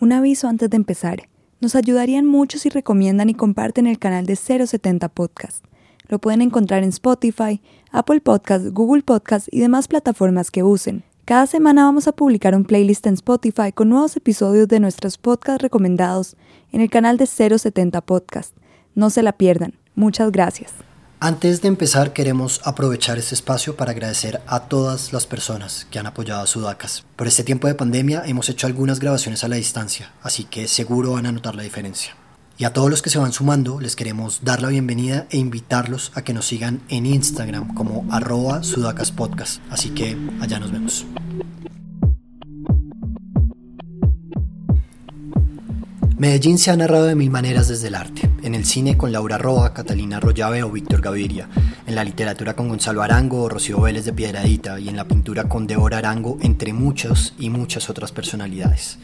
Un 0.00 0.12
aviso 0.12 0.48
antes 0.48 0.70
de 0.70 0.78
empezar. 0.78 1.28
Nos 1.60 1.74
ayudarían 1.74 2.24
mucho 2.24 2.58
si 2.58 2.70
recomiendan 2.70 3.28
y 3.28 3.34
comparten 3.34 3.86
el 3.86 3.98
canal 3.98 4.24
de 4.24 4.34
070 4.34 5.10
Podcast. 5.10 5.62
Lo 6.08 6.18
pueden 6.18 6.40
encontrar 6.40 6.82
en 6.82 6.88
Spotify, 6.88 7.60
Apple 7.92 8.22
Podcast, 8.22 8.68
Google 8.72 9.02
Podcast 9.02 9.48
y 9.50 9.60
demás 9.60 9.88
plataformas 9.88 10.50
que 10.50 10.62
usen. 10.62 11.04
Cada 11.26 11.46
semana 11.46 11.84
vamos 11.84 12.08
a 12.08 12.12
publicar 12.12 12.54
un 12.54 12.64
playlist 12.64 13.06
en 13.06 13.14
Spotify 13.14 13.72
con 13.74 13.90
nuevos 13.90 14.16
episodios 14.16 14.68
de 14.68 14.80
nuestros 14.80 15.18
podcasts 15.18 15.60
recomendados 15.60 16.34
en 16.72 16.80
el 16.80 16.88
canal 16.88 17.18
de 17.18 17.26
070 17.26 18.00
Podcast. 18.00 18.56
No 18.94 19.10
se 19.10 19.22
la 19.22 19.34
pierdan. 19.34 19.74
Muchas 19.94 20.32
gracias. 20.32 20.72
Antes 21.22 21.60
de 21.60 21.68
empezar 21.68 22.14
queremos 22.14 22.62
aprovechar 22.64 23.18
este 23.18 23.34
espacio 23.34 23.76
para 23.76 23.90
agradecer 23.90 24.40
a 24.46 24.60
todas 24.60 25.12
las 25.12 25.26
personas 25.26 25.86
que 25.90 25.98
han 25.98 26.06
apoyado 26.06 26.40
a 26.40 26.46
Sudacas. 26.46 27.04
Por 27.14 27.26
este 27.26 27.44
tiempo 27.44 27.68
de 27.68 27.74
pandemia 27.74 28.22
hemos 28.24 28.48
hecho 28.48 28.66
algunas 28.66 29.00
grabaciones 29.00 29.44
a 29.44 29.48
la 29.48 29.56
distancia, 29.56 30.12
así 30.22 30.44
que 30.44 30.66
seguro 30.66 31.12
van 31.12 31.26
a 31.26 31.32
notar 31.32 31.56
la 31.56 31.62
diferencia. 31.62 32.16
Y 32.56 32.64
a 32.64 32.72
todos 32.72 32.88
los 32.88 33.02
que 33.02 33.10
se 33.10 33.18
van 33.18 33.34
sumando 33.34 33.80
les 33.80 33.96
queremos 33.96 34.44
dar 34.44 34.62
la 34.62 34.68
bienvenida 34.68 35.26
e 35.28 35.36
invitarlos 35.36 36.10
a 36.14 36.22
que 36.22 36.32
nos 36.32 36.46
sigan 36.46 36.80
en 36.88 37.04
Instagram 37.04 37.74
como 37.74 38.06
arroba 38.10 38.62
sudacaspodcast. 38.62 39.60
Así 39.68 39.90
que 39.90 40.16
allá 40.40 40.58
nos 40.58 40.72
vemos. 40.72 41.04
Medellín 46.20 46.58
se 46.58 46.70
ha 46.70 46.76
narrado 46.76 47.06
de 47.06 47.14
mil 47.14 47.30
maneras 47.30 47.68
desde 47.68 47.88
el 47.88 47.94
arte. 47.94 48.28
En 48.42 48.54
el 48.54 48.66
cine 48.66 48.98
con 48.98 49.10
Laura 49.10 49.38
Roa, 49.38 49.72
Catalina 49.72 50.18
Arroyave 50.18 50.62
o 50.62 50.70
Víctor 50.70 51.00
Gaviria. 51.00 51.48
En 51.86 51.94
la 51.94 52.04
literatura 52.04 52.54
con 52.54 52.68
Gonzalo 52.68 53.02
Arango 53.02 53.44
o 53.44 53.48
Rocío 53.48 53.80
Vélez 53.80 54.04
de 54.04 54.12
Piedradita. 54.12 54.78
Y 54.78 54.90
en 54.90 54.96
la 54.96 55.08
pintura 55.08 55.44
con 55.44 55.66
Débora 55.66 55.96
Arango, 55.96 56.36
entre 56.42 56.74
muchos 56.74 57.32
y 57.38 57.48
muchas 57.48 57.88
otras 57.88 58.12
personalidades. 58.12 58.98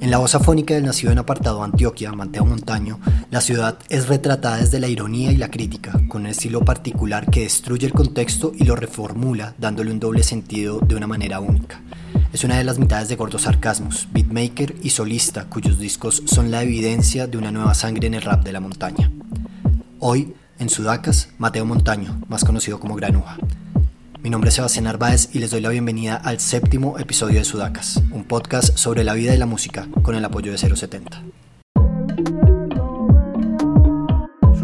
En 0.00 0.12
la 0.12 0.18
voz 0.18 0.36
afónica 0.36 0.74
del 0.74 0.84
nacido 0.84 1.10
en 1.10 1.18
apartado 1.18 1.64
Antioquia, 1.64 2.12
Mateo 2.12 2.44
Montaño, 2.44 3.00
la 3.32 3.40
ciudad 3.40 3.76
es 3.88 4.06
retratada 4.06 4.58
desde 4.58 4.78
la 4.78 4.86
ironía 4.86 5.32
y 5.32 5.38
la 5.38 5.50
crítica, 5.50 6.00
con 6.06 6.22
un 6.22 6.26
estilo 6.28 6.64
particular 6.64 7.28
que 7.28 7.40
destruye 7.40 7.88
el 7.88 7.92
contexto 7.92 8.52
y 8.56 8.62
lo 8.66 8.76
reformula, 8.76 9.56
dándole 9.58 9.90
un 9.90 9.98
doble 9.98 10.22
sentido 10.22 10.78
de 10.78 10.94
una 10.94 11.08
manera 11.08 11.40
única. 11.40 11.80
Es 12.32 12.44
una 12.44 12.56
de 12.56 12.64
las 12.64 12.78
mitades 12.78 13.10
de 13.10 13.16
Gordos 13.16 13.42
Sarcasmos, 13.42 14.08
beatmaker 14.10 14.74
y 14.82 14.88
solista, 14.88 15.44
cuyos 15.50 15.78
discos 15.78 16.22
son 16.24 16.50
la 16.50 16.62
evidencia 16.62 17.26
de 17.26 17.36
una 17.36 17.52
nueva 17.52 17.74
sangre 17.74 18.06
en 18.06 18.14
el 18.14 18.22
rap 18.22 18.42
de 18.42 18.52
la 18.52 18.60
montaña. 18.60 19.10
Hoy, 19.98 20.32
en 20.58 20.70
Sudacas, 20.70 21.28
Mateo 21.36 21.66
Montaño, 21.66 22.22
más 22.28 22.42
conocido 22.44 22.80
como 22.80 22.96
Granuja. 22.96 23.36
Mi 24.22 24.30
nombre 24.30 24.48
es 24.48 24.54
Sebastián 24.54 24.84
Narváez 24.84 25.28
y 25.34 25.40
les 25.40 25.50
doy 25.50 25.60
la 25.60 25.68
bienvenida 25.68 26.16
al 26.16 26.40
séptimo 26.40 26.98
episodio 26.98 27.38
de 27.38 27.44
Sudacas, 27.44 28.02
un 28.12 28.24
podcast 28.24 28.78
sobre 28.78 29.04
la 29.04 29.12
vida 29.12 29.34
y 29.34 29.38
la 29.38 29.46
música 29.46 29.86
con 30.00 30.14
el 30.14 30.24
apoyo 30.24 30.52
de 30.52 30.56
070. 30.56 31.22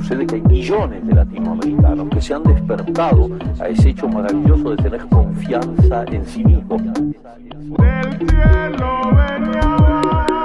Sucede 0.09 0.27
que 0.27 0.37
hay 0.37 0.41
millones 0.41 1.07
de 1.07 1.15
latinoamericanos 1.15 2.09
que 2.09 2.23
se 2.23 2.33
han 2.33 2.43
despertado 2.43 3.29
a 3.61 3.69
ese 3.69 3.91
hecho 3.91 4.09
maravilloso 4.09 4.71
de 4.71 4.77
tener 4.83 5.07
confianza 5.07 6.05
en 6.11 6.25
sí 6.25 6.43
mismos. 6.43 6.81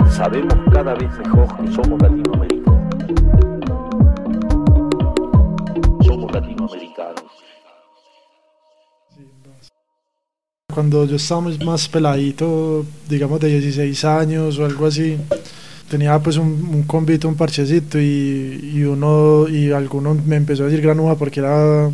Sabemos 0.10 0.54
cada 0.70 0.94
vez 0.96 1.18
mejor 1.18 1.48
que 1.56 1.72
somos 1.72 2.02
latinoamericanos. 2.02 2.96
Somos 6.06 6.34
latinoamericanos. 6.34 7.24
Cuando 10.74 11.06
yo 11.06 11.16
estaba 11.16 11.42
más 11.64 11.88
peladito, 11.88 12.86
digamos 13.08 13.40
de 13.40 13.48
16 13.48 14.04
años 14.04 14.60
o 14.60 14.66
algo 14.66 14.88
así, 14.88 15.18
tenía 15.94 16.18
pues 16.18 16.38
un, 16.38 16.48
un 16.74 16.84
convito, 16.84 17.28
un 17.28 17.36
parchecito 17.36 18.00
y, 18.00 18.72
y, 18.74 18.84
uno 18.84 19.48
y 19.48 19.72
alguno 19.72 20.16
me 20.16 20.38
empezó 20.38 20.64
a 20.64 20.66
decir 20.66 20.82
granuja 20.82 21.14
porque 21.14 21.40
era, 21.40 21.92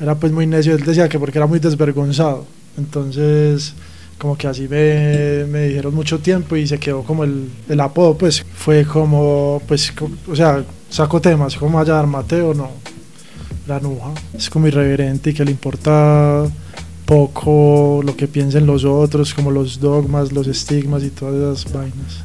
era 0.00 0.16
pues 0.16 0.32
muy 0.32 0.48
necio, 0.48 0.74
él 0.74 0.82
decía 0.82 1.08
que 1.08 1.16
porque 1.16 1.38
era 1.38 1.46
muy 1.46 1.60
desvergonzado. 1.60 2.44
Entonces 2.76 3.72
como 4.18 4.36
que 4.36 4.48
así 4.48 4.62
me, 4.62 5.44
me 5.44 5.68
dijeron 5.68 5.94
mucho 5.94 6.18
tiempo 6.18 6.56
y 6.56 6.66
se 6.66 6.80
quedó 6.80 7.04
como 7.04 7.22
el, 7.22 7.48
el 7.68 7.80
apodo, 7.80 8.18
pues. 8.18 8.44
Fue 8.52 8.84
como, 8.84 9.62
pues, 9.68 9.92
o 10.28 10.34
sea, 10.34 10.64
saco 10.90 11.20
temas, 11.20 11.54
como 11.54 11.78
allá 11.78 12.02
Mateo, 12.02 12.52
no, 12.52 12.68
granuja, 13.64 14.10
es 14.34 14.50
como 14.50 14.66
irreverente 14.66 15.30
y 15.30 15.34
que 15.34 15.44
le 15.44 15.52
importa 15.52 16.50
poco 17.08 18.02
lo 18.04 18.14
que 18.14 18.28
piensen 18.28 18.66
los 18.66 18.84
otros, 18.84 19.32
como 19.32 19.50
los 19.50 19.80
dogmas, 19.80 20.30
los 20.30 20.46
estigmas 20.46 21.02
y 21.02 21.08
todas 21.08 21.58
esas 21.60 21.72
vainas. 21.72 22.24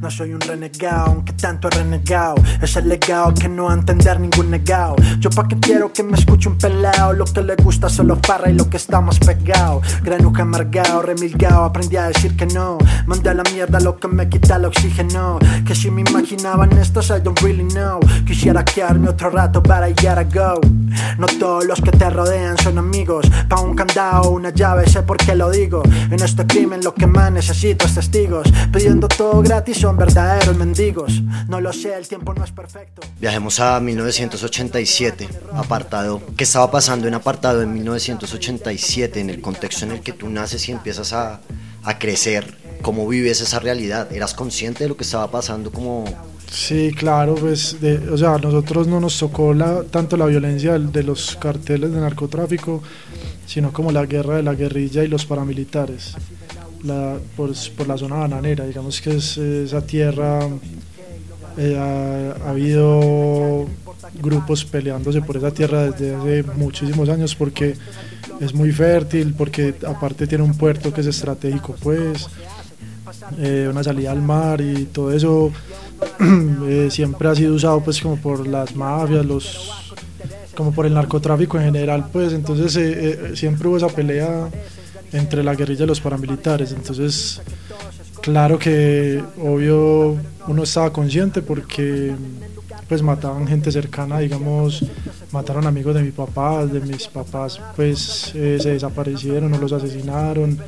No 0.00 0.10
soy 0.10 0.32
un 0.32 0.40
renegado, 0.40 1.10
aunque 1.10 1.34
tanto 1.34 1.68
he 1.68 1.72
renegado. 1.72 2.36
Es 2.62 2.74
el 2.76 2.88
legado 2.88 3.34
que 3.34 3.50
no 3.50 3.70
entender 3.70 4.18
ningún 4.18 4.50
negado. 4.50 4.96
Yo 5.18 5.28
pa' 5.28 5.46
que 5.46 5.58
quiero 5.58 5.92
que 5.92 6.02
me 6.02 6.16
escuche 6.16 6.48
un 6.48 6.56
pelao. 6.56 7.12
Lo 7.12 7.26
que 7.26 7.42
le 7.42 7.54
gusta 7.56 7.90
solo 7.90 8.18
farra 8.24 8.50
y 8.50 8.54
lo 8.54 8.70
que 8.70 8.78
está 8.78 9.02
más 9.02 9.18
pegado. 9.18 9.82
Granuja 10.02 10.42
amargado, 10.42 11.02
remilgado, 11.02 11.64
aprendí 11.64 11.98
a 11.98 12.08
decir 12.08 12.34
que 12.34 12.46
no. 12.46 12.78
Mandé 13.06 13.28
a 13.28 13.34
la 13.34 13.42
mierda 13.52 13.78
lo 13.80 13.98
que 13.98 14.08
me 14.08 14.26
quita 14.30 14.56
el 14.56 14.64
oxígeno. 14.64 15.38
Que 15.66 15.74
si 15.74 15.90
me 15.90 16.00
imaginaban 16.00 16.72
esto, 16.78 17.00
I 17.00 17.20
don't 17.20 17.38
really 17.40 17.68
know. 17.68 18.00
Quisiera 18.26 18.64
quedarme 18.64 19.10
otro 19.10 19.28
rato 19.28 19.62
para 19.62 19.88
llegar 19.90 20.18
a 20.18 20.24
go. 20.24 20.62
No 21.18 21.26
todos 21.26 21.66
los 21.66 21.80
que 21.82 21.90
te 21.90 22.08
rodean 22.08 22.56
son 22.56 22.78
amigos. 22.78 23.30
Pa' 23.50 23.60
un 23.60 23.74
candado, 23.74 24.30
una 24.30 24.48
llave, 24.48 24.88
sé 24.88 25.02
por 25.02 25.18
qué 25.18 25.34
lo 25.34 25.50
digo. 25.50 25.82
En 26.10 26.22
este 26.22 26.46
crimen 26.46 26.80
lo 26.82 26.94
que 26.94 27.06
más 27.06 27.30
necesito 27.30 27.84
es 27.84 27.94
testigos. 27.94 28.50
Pidiendo 28.72 29.06
todo 29.06 29.42
gratis 29.42 29.84
son 29.90 29.96
verdaderos 29.96 30.56
mendigos. 30.56 31.20
No 31.48 31.60
lo 31.60 31.72
sé, 31.72 31.92
el 31.96 32.06
tiempo 32.06 32.32
no 32.32 32.44
es 32.44 32.52
perfecto. 32.52 33.02
Viajemos 33.20 33.58
a 33.58 33.80
1987, 33.80 35.28
apartado. 35.52 36.22
¿Qué 36.36 36.44
estaba 36.44 36.70
pasando 36.70 37.08
en 37.08 37.14
apartado 37.14 37.62
en 37.62 37.72
1987, 37.74 39.18
en 39.18 39.30
el 39.30 39.40
contexto 39.40 39.84
en 39.86 39.92
el 39.92 40.00
que 40.00 40.12
tú 40.12 40.28
naces 40.28 40.68
y 40.68 40.72
empiezas 40.72 41.12
a, 41.12 41.40
a 41.82 41.98
crecer? 41.98 42.56
¿Cómo 42.82 43.08
vives 43.08 43.40
esa 43.40 43.58
realidad? 43.58 44.12
¿Eras 44.12 44.32
consciente 44.32 44.84
de 44.84 44.90
lo 44.90 44.96
que 44.96 45.02
estaba 45.02 45.28
pasando 45.28 45.72
como 45.72 46.04
Sí, 46.48 46.92
claro, 46.96 47.34
pues, 47.36 47.80
de, 47.80 47.96
o 48.10 48.16
sea, 48.18 48.34
a 48.34 48.38
nosotros 48.38 48.86
no 48.86 49.00
nos 49.00 49.18
tocó 49.18 49.54
la, 49.54 49.84
tanto 49.84 50.16
la 50.16 50.26
violencia 50.26 50.78
de 50.78 51.02
los 51.02 51.36
carteles 51.36 51.92
de 51.92 52.00
narcotráfico, 52.00 52.82
sino 53.46 53.72
como 53.72 53.92
la 53.92 54.04
guerra 54.04 54.36
de 54.36 54.42
la 54.42 54.54
guerrilla 54.54 55.04
y 55.04 55.08
los 55.08 55.26
paramilitares, 55.26 56.16
por, 57.36 57.86
la 57.86 57.98
zona 57.98 58.16
bananera, 58.16 58.66
digamos 58.66 59.00
que 59.00 59.16
es, 59.16 59.36
esa 59.38 59.80
tierra, 59.82 60.40
eh, 61.58 61.76
ha, 61.76 62.46
ha, 62.46 62.50
habido 62.50 63.66
grupos 64.20 64.64
peleándose 64.64 65.20
por 65.22 65.36
esa 65.36 65.50
tierra 65.50 65.90
desde 65.90 66.14
hace 66.14 66.42
muchísimos 66.56 67.08
años 67.08 67.34
porque 67.34 67.74
es 68.40 68.54
muy 68.54 68.72
fértil, 68.72 69.34
porque 69.36 69.74
aparte 69.86 70.26
tiene 70.26 70.44
un 70.44 70.56
puerto 70.56 70.92
que 70.92 71.02
es 71.02 71.06
estratégico, 71.06 71.74
pues, 71.82 72.28
eh, 73.38 73.68
una 73.70 73.82
salida 73.82 74.12
al 74.12 74.22
mar 74.22 74.60
y 74.60 74.86
todo 74.86 75.12
eso 75.12 75.52
eh, 76.66 76.88
siempre 76.90 77.28
ha 77.28 77.34
sido 77.34 77.54
usado 77.54 77.80
pues 77.82 78.00
como 78.00 78.16
por 78.16 78.46
las 78.46 78.74
mafias, 78.74 79.26
los 79.26 79.70
como 80.56 80.72
por 80.72 80.86
el 80.86 80.94
narcotráfico 80.94 81.58
en 81.58 81.64
general, 81.64 82.08
pues 82.12 82.32
entonces 82.32 82.78
siempre 83.38 83.68
hubo 83.68 83.76
esa 83.78 83.88
pelea 83.88 84.48
entre 85.12 85.42
la 85.42 85.54
guerrilla 85.54 85.84
y 85.84 85.88
los 85.88 86.00
paramilitares, 86.00 86.72
entonces 86.72 87.40
claro 88.20 88.58
que 88.58 89.22
obvio 89.42 90.16
uno 90.46 90.62
estaba 90.62 90.92
consciente 90.92 91.42
porque 91.42 92.14
pues 92.90 93.02
mataban 93.02 93.46
gente 93.46 93.70
cercana, 93.70 94.18
digamos, 94.18 94.84
mataron 95.30 95.64
amigos 95.64 95.94
de 95.94 96.02
mi 96.02 96.10
papá, 96.10 96.66
de 96.66 96.80
mis 96.80 97.06
papás, 97.06 97.60
pues 97.76 98.32
eh, 98.34 98.58
se 98.60 98.70
desaparecieron 98.70 99.54
o 99.54 99.58
los 99.58 99.72
asesinaron. 99.72 100.58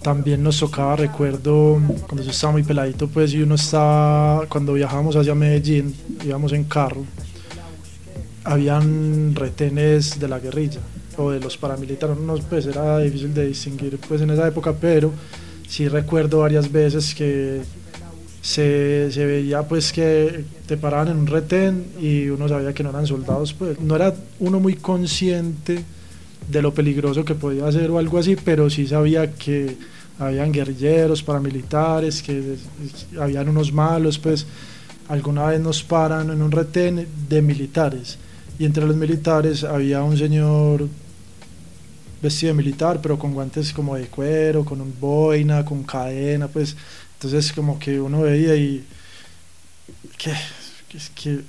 También 0.00 0.40
nos 0.40 0.60
tocaba, 0.60 0.94
recuerdo, 0.94 1.80
cuando 2.06 2.22
yo 2.22 2.30
estaba 2.30 2.52
muy 2.52 2.62
peladito, 2.62 3.08
pues 3.08 3.32
y 3.32 3.42
uno 3.42 3.56
estaba, 3.56 4.46
cuando 4.46 4.74
viajábamos 4.74 5.16
hacia 5.16 5.34
Medellín, 5.34 5.92
íbamos 6.24 6.52
en 6.52 6.62
carro, 6.62 7.04
habían 8.44 9.34
retenes 9.34 10.20
de 10.20 10.28
la 10.28 10.38
guerrilla 10.38 10.80
o 11.16 11.30
de 11.30 11.40
los 11.40 11.56
paramilitares, 11.56 12.16
no, 12.18 12.34
pues 12.36 12.66
era 12.66 12.98
difícil 12.98 13.32
de 13.34 13.46
distinguir 13.46 13.98
pues 14.08 14.20
en 14.20 14.30
esa 14.30 14.46
época, 14.46 14.72
pero 14.72 15.12
sí 15.68 15.88
recuerdo 15.88 16.40
varias 16.40 16.70
veces 16.70 17.14
que 17.14 17.62
se, 18.40 19.10
se, 19.10 19.24
veía 19.24 19.62
pues 19.62 19.92
que 19.92 20.44
te 20.66 20.76
paraban 20.76 21.08
en 21.08 21.16
un 21.18 21.26
retén 21.26 21.86
y 22.00 22.28
uno 22.28 22.48
sabía 22.48 22.74
que 22.74 22.82
no 22.82 22.90
eran 22.90 23.06
soldados, 23.06 23.54
pues 23.54 23.80
no 23.80 23.96
era 23.96 24.14
uno 24.40 24.60
muy 24.60 24.74
consciente 24.74 25.82
de 26.48 26.62
lo 26.62 26.74
peligroso 26.74 27.24
que 27.24 27.34
podía 27.34 27.70
ser 27.72 27.90
o 27.90 27.98
algo 27.98 28.18
así, 28.18 28.36
pero 28.36 28.68
sí 28.68 28.86
sabía 28.86 29.32
que 29.32 29.76
habían 30.18 30.52
guerrilleros, 30.52 31.22
paramilitares, 31.22 32.22
que 32.22 32.56
habían 33.18 33.48
unos 33.48 33.72
malos, 33.72 34.18
pues 34.18 34.46
alguna 35.08 35.46
vez 35.46 35.60
nos 35.60 35.82
paran 35.82 36.30
en 36.30 36.42
un 36.42 36.50
retén 36.50 37.06
de 37.28 37.42
militares. 37.42 38.18
Y 38.58 38.64
entre 38.64 38.86
los 38.86 38.96
militares 38.96 39.64
había 39.64 40.02
un 40.02 40.16
señor 40.16 40.88
vestido 42.24 42.52
de 42.52 42.56
militar, 42.56 43.00
pero 43.00 43.18
con 43.18 43.32
guantes 43.32 43.72
como 43.72 43.96
de 43.96 44.06
cuero, 44.08 44.64
con 44.64 44.80
un 44.80 44.94
boina, 44.98 45.64
con 45.64 45.84
cadena, 45.84 46.48
pues 46.48 46.76
Entonces 47.14 47.52
como 47.52 47.78
que 47.78 48.00
uno 48.00 48.22
veía 48.22 48.56
y... 48.56 48.84
¿Qué? 50.18 50.32
Es 50.94 51.10
que, 51.10 51.40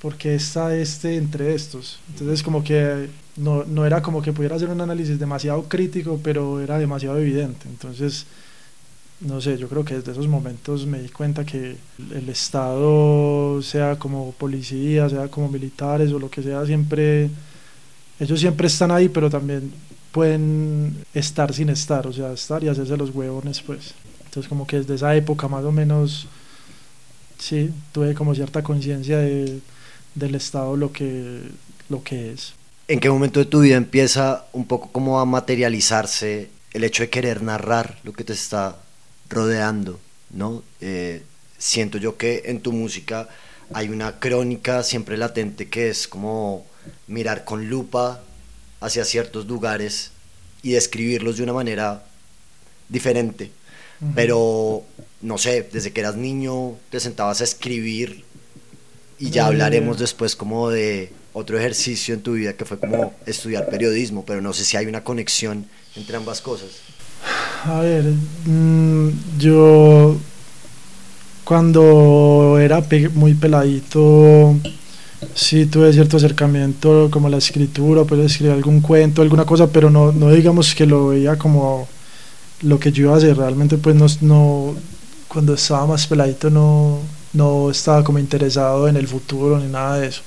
¿Por 0.00 0.16
qué 0.16 0.34
está 0.34 0.74
este 0.74 1.16
entre 1.16 1.54
estos? 1.54 1.98
Entonces 2.08 2.42
como 2.42 2.64
que 2.64 3.08
no, 3.36 3.64
no 3.64 3.84
era 3.84 4.00
como 4.00 4.22
que 4.22 4.32
pudiera 4.32 4.56
hacer 4.56 4.68
un 4.70 4.80
análisis 4.80 5.18
demasiado 5.18 5.64
crítico, 5.64 6.18
pero 6.22 6.60
era 6.60 6.78
demasiado 6.78 7.18
evidente. 7.18 7.68
Entonces, 7.68 8.26
no 9.20 9.40
sé, 9.40 9.58
yo 9.58 9.68
creo 9.68 9.84
que 9.84 9.96
desde 9.96 10.12
esos 10.12 10.28
momentos 10.28 10.86
me 10.86 11.00
di 11.02 11.10
cuenta 11.10 11.44
que 11.44 11.76
el 12.14 12.28
Estado, 12.30 13.60
sea 13.62 13.98
como 13.98 14.32
policía, 14.32 15.08
sea 15.10 15.28
como 15.28 15.48
militares 15.48 16.12
o 16.12 16.18
lo 16.18 16.30
que 16.30 16.42
sea, 16.42 16.64
siempre, 16.64 17.28
ellos 18.18 18.40
siempre 18.40 18.66
están 18.68 18.90
ahí, 18.90 19.10
pero 19.10 19.28
también 19.28 19.70
pueden 20.12 21.04
estar 21.14 21.52
sin 21.54 21.68
estar, 21.68 22.06
o 22.06 22.12
sea, 22.12 22.32
estar 22.32 22.62
y 22.64 22.68
hacerse 22.68 22.96
los 22.96 23.10
huevones, 23.10 23.60
pues. 23.62 23.94
Entonces 24.24 24.48
como 24.48 24.66
que 24.66 24.78
desde 24.78 24.94
esa 24.94 25.14
época 25.16 25.48
más 25.48 25.64
o 25.64 25.72
menos, 25.72 26.26
sí, 27.38 27.70
tuve 27.92 28.14
como 28.14 28.34
cierta 28.34 28.62
conciencia 28.62 29.18
de, 29.18 29.60
del 30.14 30.34
Estado 30.34 30.76
lo 30.76 30.92
que, 30.92 31.42
lo 31.88 32.02
que 32.02 32.32
es. 32.32 32.54
¿En 32.88 33.00
qué 33.00 33.10
momento 33.10 33.40
de 33.40 33.46
tu 33.46 33.60
vida 33.60 33.76
empieza 33.76 34.46
un 34.52 34.66
poco 34.66 34.90
como 34.90 35.20
a 35.20 35.24
materializarse 35.24 36.50
el 36.72 36.84
hecho 36.84 37.02
de 37.02 37.10
querer 37.10 37.42
narrar 37.42 37.98
lo 38.04 38.12
que 38.12 38.24
te 38.24 38.32
está 38.32 38.76
rodeando? 39.28 40.00
¿no? 40.30 40.62
Eh, 40.80 41.22
siento 41.58 41.98
yo 41.98 42.16
que 42.16 42.42
en 42.46 42.60
tu 42.60 42.72
música 42.72 43.28
hay 43.72 43.88
una 43.88 44.18
crónica 44.18 44.82
siempre 44.82 45.16
latente 45.16 45.68
que 45.68 45.90
es 45.90 46.08
como 46.08 46.66
mirar 47.06 47.44
con 47.44 47.68
lupa 47.68 48.22
hacia 48.80 49.04
ciertos 49.04 49.46
lugares 49.46 50.10
y 50.62 50.72
describirlos 50.72 51.36
de 51.36 51.44
una 51.44 51.52
manera 51.52 52.02
diferente. 52.88 53.50
Pero, 54.14 54.82
no 55.20 55.36
sé, 55.36 55.68
desde 55.70 55.92
que 55.92 56.00
eras 56.00 56.16
niño 56.16 56.76
te 56.90 57.00
sentabas 57.00 57.42
a 57.42 57.44
escribir 57.44 58.24
y 59.18 59.30
ya 59.30 59.46
hablaremos 59.46 59.98
después 59.98 60.34
como 60.34 60.70
de 60.70 61.12
otro 61.34 61.58
ejercicio 61.58 62.14
en 62.14 62.22
tu 62.22 62.32
vida 62.32 62.54
que 62.54 62.64
fue 62.64 62.78
como 62.78 63.14
estudiar 63.26 63.68
periodismo, 63.68 64.24
pero 64.24 64.40
no 64.40 64.54
sé 64.54 64.64
si 64.64 64.78
hay 64.78 64.86
una 64.86 65.04
conexión 65.04 65.66
entre 65.96 66.16
ambas 66.16 66.40
cosas. 66.40 66.70
A 67.64 67.80
ver, 67.80 68.04
mm, 68.46 69.10
yo 69.38 70.16
cuando 71.44 72.58
era 72.58 72.82
muy 73.12 73.34
peladito, 73.34 74.56
sí 75.34 75.66
tuve 75.66 75.92
cierto 75.92 76.16
acercamiento 76.16 77.08
como 77.10 77.28
la 77.28 77.38
escritura, 77.38 78.04
pues 78.04 78.20
escribir 78.20 78.52
algún 78.52 78.80
cuento, 78.80 79.22
alguna 79.22 79.44
cosa, 79.44 79.68
pero 79.68 79.90
no, 79.90 80.12
no 80.12 80.30
digamos 80.30 80.74
que 80.74 80.86
lo 80.86 81.08
veía 81.08 81.36
como 81.36 81.88
lo 82.62 82.78
que 82.78 82.92
yo 82.92 83.04
iba 83.04 83.14
a 83.14 83.18
hacer, 83.18 83.36
realmente 83.36 83.78
pues 83.78 83.96
no, 83.96 84.06
no 84.20 84.74
cuando 85.28 85.54
estaba 85.54 85.86
más 85.86 86.06
peladito 86.06 86.50
no, 86.50 86.98
no 87.32 87.70
estaba 87.70 88.04
como 88.04 88.18
interesado 88.18 88.88
en 88.88 88.96
el 88.96 89.06
futuro 89.08 89.58
ni 89.58 89.68
nada 89.68 89.98
de 89.98 90.08
eso 90.08 90.22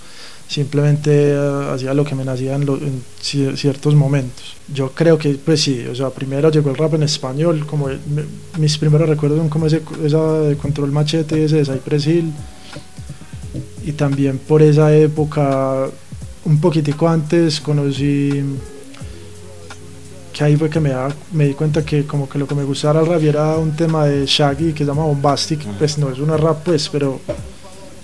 simplemente 0.53 1.31
eh, 1.31 1.69
hacía 1.73 1.93
lo 1.93 2.05
que 2.05 2.15
me 2.15 2.23
nacía 2.23 2.55
en, 2.55 3.03
ciertos 3.21 3.95
momentos. 3.95 4.55
Yo 4.71 4.91
creo 4.91 5.17
que, 5.17 5.35
pues 5.35 5.61
sí, 5.61 5.85
o 5.87 5.95
sea, 5.95 6.09
primero 6.09 6.51
llegó 6.51 6.69
el 6.69 6.77
rap 6.77 6.93
en 6.93 7.03
español, 7.03 7.65
como 7.65 7.89
mis 8.59 8.77
primeros 8.77 9.09
recuerdos 9.09 9.39
son 9.39 9.49
como 9.49 9.67
ese, 9.67 9.81
esa 10.05 10.39
de 10.39 10.55
Control 10.57 10.91
Machete, 10.91 11.43
ese 11.43 11.57
de 11.57 11.65
Cypress 11.65 12.07
Hill, 12.07 12.31
y 13.85 13.91
también 13.93 14.37
por 14.37 14.61
esa 14.61 14.93
época, 14.95 15.87
un 16.45 16.59
poquitico 16.59 17.07
antes, 17.07 17.59
conocí 17.59 18.43
que 20.33 20.43
ahí 20.43 20.55
fue 20.55 20.69
que 20.69 20.79
me, 20.79 20.91
me 21.31 21.45
di 21.47 21.53
cuenta 21.53 21.85
que 21.85 22.05
como 22.05 22.27
que 22.27 22.39
lo 22.39 22.47
que 22.47 22.55
me 22.55 22.63
gustaba 22.63 23.01
el 23.01 23.05
rap 23.05 23.21
era 23.21 23.55
un 23.57 23.75
tema 23.75 24.05
de 24.05 24.25
Shaggy 24.25 24.73
que 24.73 24.79
se 24.79 24.85
llama 24.85 25.05
Bombastic, 25.05 25.63
pues 25.77 25.97
no 25.99 26.09
es 26.09 26.17
una 26.17 26.37
rap 26.37 26.63
pues, 26.63 26.89
pero 26.89 27.19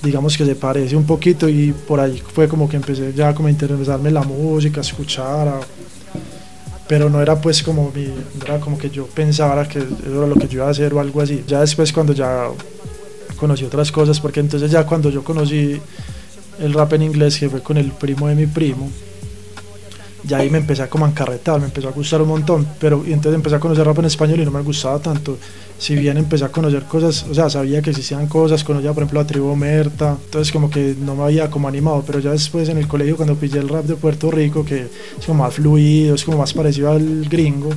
digamos 0.03 0.37
que 0.37 0.45
se 0.45 0.55
parece 0.55 0.95
un 0.95 1.05
poquito 1.05 1.49
y 1.49 1.73
por 1.73 1.99
ahí 1.99 2.21
fue 2.33 2.47
como 2.47 2.69
que 2.69 2.77
empecé 2.77 3.13
ya 3.13 3.33
como 3.33 3.47
a 3.47 3.51
interesarme 3.51 4.09
en 4.09 4.13
la 4.13 4.23
música, 4.23 4.79
a 4.79 4.83
escuchar, 4.83 5.59
pero 6.87 7.09
no 7.09 7.21
era 7.21 7.39
pues 7.39 7.63
como 7.63 7.91
mi, 7.95 8.07
era 8.43 8.59
como 8.59 8.77
que 8.77 8.89
yo 8.89 9.07
pensaba 9.07 9.67
que 9.67 9.79
eso 9.79 10.17
era 10.17 10.27
lo 10.27 10.35
que 10.35 10.47
yo 10.47 10.59
iba 10.59 10.67
a 10.67 10.71
hacer 10.71 10.93
o 10.93 10.99
algo 10.99 11.21
así. 11.21 11.43
Ya 11.47 11.61
después 11.61 11.91
cuando 11.91 12.13
ya 12.13 12.47
conocí 13.39 13.65
otras 13.65 13.91
cosas, 13.91 14.19
porque 14.19 14.39
entonces 14.39 14.69
ya 14.69 14.85
cuando 14.85 15.09
yo 15.09 15.23
conocí 15.23 15.79
el 16.59 16.73
rap 16.73 16.93
en 16.93 17.03
inglés, 17.03 17.39
que 17.39 17.49
fue 17.49 17.61
con 17.61 17.77
el 17.77 17.91
primo 17.91 18.27
de 18.27 18.35
mi 18.35 18.45
primo, 18.45 18.89
ya 20.23 20.37
ahí 20.37 20.49
me 20.49 20.57
empecé 20.57 20.83
a 20.83 20.89
como 20.89 21.07
encarretar, 21.07 21.59
me 21.59 21.65
empezó 21.65 21.87
a 21.87 21.91
gustar 21.91 22.21
un 22.21 22.27
montón, 22.27 22.67
pero 22.79 23.03
y 23.05 23.13
entonces 23.13 23.35
empecé 23.35 23.55
a 23.55 23.59
conocer 23.59 23.85
rap 23.85 23.99
en 23.99 24.05
español 24.05 24.39
y 24.41 24.45
no 24.45 24.51
me 24.51 24.61
gustaba 24.61 24.99
tanto. 24.99 25.37
Si 25.77 25.95
bien 25.95 26.17
empecé 26.17 26.43
a 26.43 26.49
conocer 26.49 26.83
cosas, 26.83 27.25
o 27.31 27.33
sea, 27.33 27.49
sabía 27.49 27.81
que 27.81 27.91
existían 27.91 28.27
cosas, 28.27 28.65
conocía 28.65 28.91
por 28.91 29.03
ejemplo 29.03 29.21
la 29.21 29.27
tribu 29.27 29.55
Merta, 29.55 30.17
entonces 30.25 30.51
como 30.51 30.69
que 30.69 30.93
no 30.99 31.15
me 31.15 31.23
había 31.23 31.49
como 31.49 31.69
animado, 31.69 32.03
pero 32.05 32.19
ya 32.19 32.31
después 32.31 32.67
en 32.67 32.77
el 32.77 32.87
colegio 32.87 33.15
cuando 33.15 33.35
pillé 33.35 33.59
el 33.59 33.69
rap 33.69 33.85
de 33.85 33.95
Puerto 33.95 34.29
Rico, 34.29 34.65
que 34.65 34.87
es 35.19 35.25
como 35.25 35.43
más 35.43 35.53
fluido, 35.53 36.15
es 36.15 36.23
como 36.25 36.37
más 36.37 36.53
parecido 36.53 36.91
al 36.91 37.29
gringo, 37.29 37.69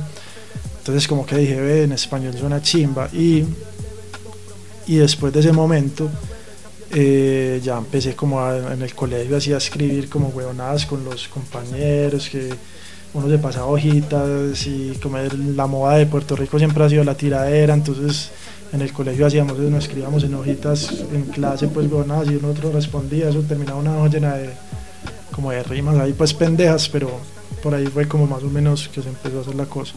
entonces 0.79 1.07
como 1.07 1.25
que 1.25 1.37
dije, 1.37 1.61
ve, 1.61 1.83
en 1.83 1.93
español 1.93 2.33
suena 2.37 2.61
chimba 2.61 3.07
y, 3.13 3.45
y 4.87 4.95
después 4.95 5.33
de 5.33 5.39
ese 5.39 5.51
momento 5.51 6.09
eh, 6.91 7.59
ya 7.63 7.77
empecé 7.77 8.15
como 8.15 8.51
en 8.51 8.81
el 8.81 8.93
colegio 8.93 9.37
así 9.37 9.51
a 9.53 9.57
escribir 9.57 10.09
como 10.09 10.27
huevonadas 10.29 10.85
con 10.85 11.03
los 11.03 11.27
compañeros, 11.27 12.29
que 12.29 12.53
uno 13.13 13.29
se 13.29 13.37
pasaba 13.37 13.67
hojitas 13.67 14.65
y 14.67 14.93
como 15.01 15.17
la 15.17 15.67
moda 15.67 15.95
de 15.95 16.05
Puerto 16.05 16.35
Rico 16.35 16.57
siempre 16.57 16.83
ha 16.83 16.89
sido 16.89 17.03
la 17.03 17.15
tiradera, 17.15 17.73
entonces 17.73 18.31
en 18.71 18.81
el 18.81 18.91
colegio 18.91 19.25
hacíamos 19.25 19.57
eso, 19.57 19.69
nos 19.69 19.83
escribíamos 19.85 20.23
en 20.23 20.33
hojitas 20.33 21.03
en 21.13 21.25
clase 21.25 21.67
pues 21.67 21.91
huevonadas 21.91 22.29
y 22.29 22.35
uno 22.35 22.49
otro 22.49 22.71
respondía, 22.71 23.29
eso 23.29 23.41
terminaba 23.41 23.79
una 23.79 23.97
hoja 23.97 24.09
llena 24.09 24.35
de 24.35 24.49
como 25.31 25.51
de 25.51 25.63
rimas 25.63 25.97
ahí 25.97 26.13
pues 26.13 26.33
pendejas, 26.33 26.89
pero 26.89 27.09
por 27.61 27.73
ahí 27.73 27.87
fue 27.87 28.07
como 28.07 28.27
más 28.27 28.43
o 28.43 28.49
menos 28.49 28.87
que 28.89 29.01
se 29.01 29.09
empezó 29.09 29.39
a 29.39 29.41
hacer 29.41 29.55
la 29.55 29.65
cosa. 29.65 29.95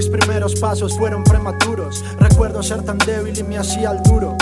Mis 0.00 0.08
primeros 0.08 0.54
pasos 0.54 0.96
fueron 0.96 1.22
prematuros, 1.24 2.02
recuerdo 2.18 2.62
ser 2.62 2.80
tan 2.84 2.96
débil 2.96 3.38
y 3.38 3.42
me 3.42 3.58
hacía 3.58 3.90
el 3.90 4.02
duro 4.02 4.34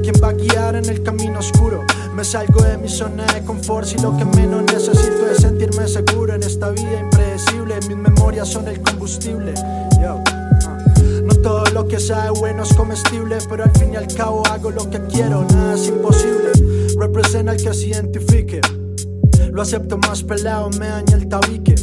¿Quién 0.00 0.14
va 0.22 0.28
a 0.28 0.32
guiar 0.32 0.76
en 0.76 0.88
el 0.88 1.02
camino 1.02 1.40
oscuro? 1.40 1.84
Me 2.14 2.22
salgo 2.22 2.62
de 2.62 2.78
mi 2.78 2.88
zona 2.88 3.26
de 3.34 3.42
confort 3.42 3.88
si 3.88 3.98
lo 3.98 4.16
que 4.16 4.24
menos 4.24 4.62
necesito 4.72 5.28
es 5.28 5.38
sentirme 5.38 5.88
seguro 5.88 6.36
en 6.36 6.44
esta 6.44 6.70
vida 6.70 7.00
impredecible. 7.00 7.80
Mis 7.88 7.96
memorias 7.96 8.46
son 8.46 8.68
el 8.68 8.80
combustible. 8.80 9.54
Uh. 9.98 11.24
No 11.24 11.34
todo 11.42 11.64
lo 11.74 11.88
que 11.88 11.98
sabe 11.98 12.30
bueno 12.30 12.62
es 12.62 12.72
comestible, 12.72 13.38
pero 13.48 13.64
al 13.64 13.72
fin 13.72 13.94
y 13.94 13.96
al 13.96 14.06
cabo 14.06 14.46
hago 14.46 14.70
lo 14.70 14.88
que 14.88 15.00
quiero, 15.06 15.44
nada 15.52 15.74
es 15.74 15.88
imposible. 15.88 16.52
Representa 16.96 17.50
al 17.50 17.60
que 17.60 17.74
se 17.74 17.88
identifique. 17.88 18.60
Lo 19.50 19.62
acepto 19.62 19.98
más 19.98 20.22
pelado, 20.22 20.70
me 20.78 20.86
daña 20.86 21.16
el 21.16 21.28
tabique. 21.28 21.74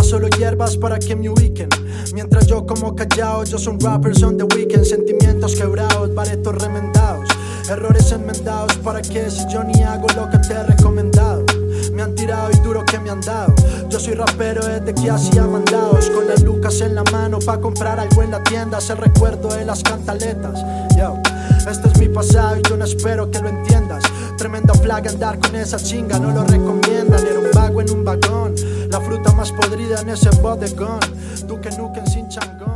Ya 0.00 0.04
solo 0.04 0.28
hierbas 0.28 0.78
para 0.78 0.98
que 0.98 1.14
me 1.14 1.28
ubiquen. 1.28 1.68
Mientras 2.14 2.46
yo 2.46 2.64
como 2.64 2.96
callado, 2.96 3.44
yo 3.44 3.58
soy 3.58 3.74
un 3.74 3.80
rapper 3.80 4.16
son 4.16 4.38
the 4.38 4.44
weekend. 4.44 4.86
Sentimientos 4.86 5.54
quebrados, 5.54 6.14
baretos 6.14 6.54
remendados. 6.54 7.28
Errores 7.68 8.10
enmendados 8.10 8.78
para 8.78 9.02
que 9.02 9.30
si 9.30 9.46
yo 9.50 9.62
ni 9.62 9.82
hago 9.82 10.06
lo 10.16 10.30
que 10.30 10.38
te 10.38 10.54
he 10.54 10.62
recomendado. 10.62 11.44
Me 11.92 12.00
han 12.00 12.14
tirado 12.14 12.48
y 12.50 12.56
duro 12.60 12.82
que 12.86 12.98
me 12.98 13.10
han 13.10 13.20
dado. 13.20 13.52
Yo 13.90 14.00
soy 14.00 14.14
rapero 14.14 14.64
desde 14.66 14.94
que 14.94 15.10
hacía 15.10 15.46
mandados. 15.46 16.08
Con 16.08 16.26
las 16.26 16.42
lucas 16.42 16.80
en 16.80 16.94
la 16.94 17.04
mano 17.04 17.38
para 17.38 17.60
comprar 17.60 18.00
algo 18.00 18.22
en 18.22 18.30
la 18.30 18.42
tienda. 18.42 18.78
Es 18.78 18.88
el 18.88 18.96
recuerdo 18.96 19.48
de 19.54 19.66
las 19.66 19.82
cantaletas. 19.82 20.64
Yo, 20.96 21.18
este 21.70 21.88
es 21.88 21.98
mi 21.98 22.08
pasado 22.08 22.56
y 22.56 22.62
yo 22.62 22.74
no 22.78 22.86
espero 22.86 23.30
que 23.30 23.38
lo 23.40 23.50
entiendas. 23.50 24.02
Tremenda 24.38 24.72
plaga 24.72 25.10
andar 25.10 25.38
con 25.38 25.54
esa 25.56 25.76
chinga, 25.76 26.18
no 26.18 26.30
lo 26.30 26.44
recomiendan. 26.44 27.26
Era 27.26 27.38
un 27.38 27.50
vago 27.52 27.82
en 27.82 27.90
un 27.90 28.02
vagón. 28.02 28.54
La 28.90 29.00
fruta 29.00 29.32
más 29.32 29.52
podrida 29.52 30.00
en 30.00 30.08
ese 30.08 30.30
bodegón. 30.42 30.98
Tú 31.46 31.60
que 31.60 31.70
nunca 31.70 32.04
sin 32.06 32.28
changón. 32.28 32.74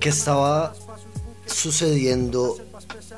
¿Qué 0.00 0.08
estaba 0.08 0.74
sucediendo 1.44 2.56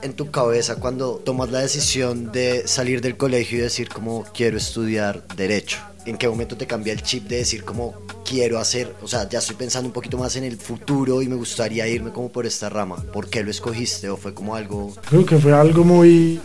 en 0.02 0.14
tu 0.14 0.32
cabeza 0.32 0.76
cuando 0.76 1.23
tomas 1.25 1.52
la 1.52 1.61
decisión 1.61 2.32
de 2.32 2.66
salir 2.66 3.00
del 3.02 3.16
colegio 3.16 3.59
y 3.59 3.61
decir 3.61 3.88
como 3.88 4.25
quiero 4.35 4.56
estudiar 4.56 5.25
derecho? 5.37 5.78
¿En 6.04 6.18
qué 6.18 6.28
momento 6.28 6.56
te 6.56 6.66
cambia 6.66 6.92
el 6.92 7.02
chip 7.02 7.28
de 7.28 7.37
decir 7.37 7.62
como 7.62 7.94
quiero 8.28 8.59
hacer, 8.59 8.92
o 9.00 9.06
sea, 9.06 9.28
ya 9.28 9.38
estoy 9.38 9.54
pensando 9.54 9.87
un 9.87 9.92
poquito 9.92 10.18
más 10.18 10.35
en 10.35 10.42
el 10.42 10.56
futuro 10.56 11.23
y 11.23 11.28
me 11.28 11.37
gustaría 11.37 11.87
irme 11.87 12.11
como 12.11 12.32
por 12.32 12.47
esta 12.47 12.68
rama? 12.68 12.97
¿Por 13.12 13.30
qué 13.30 13.44
lo 13.44 13.52
escogiste 13.52 14.11
o 14.11 14.16
fue 14.16 14.35
como 14.35 14.56
algo... 14.56 14.92
Creo 15.09 15.25
que 15.25 15.38
fue 15.38 15.52
algo 15.52 15.85
muy 15.85 16.40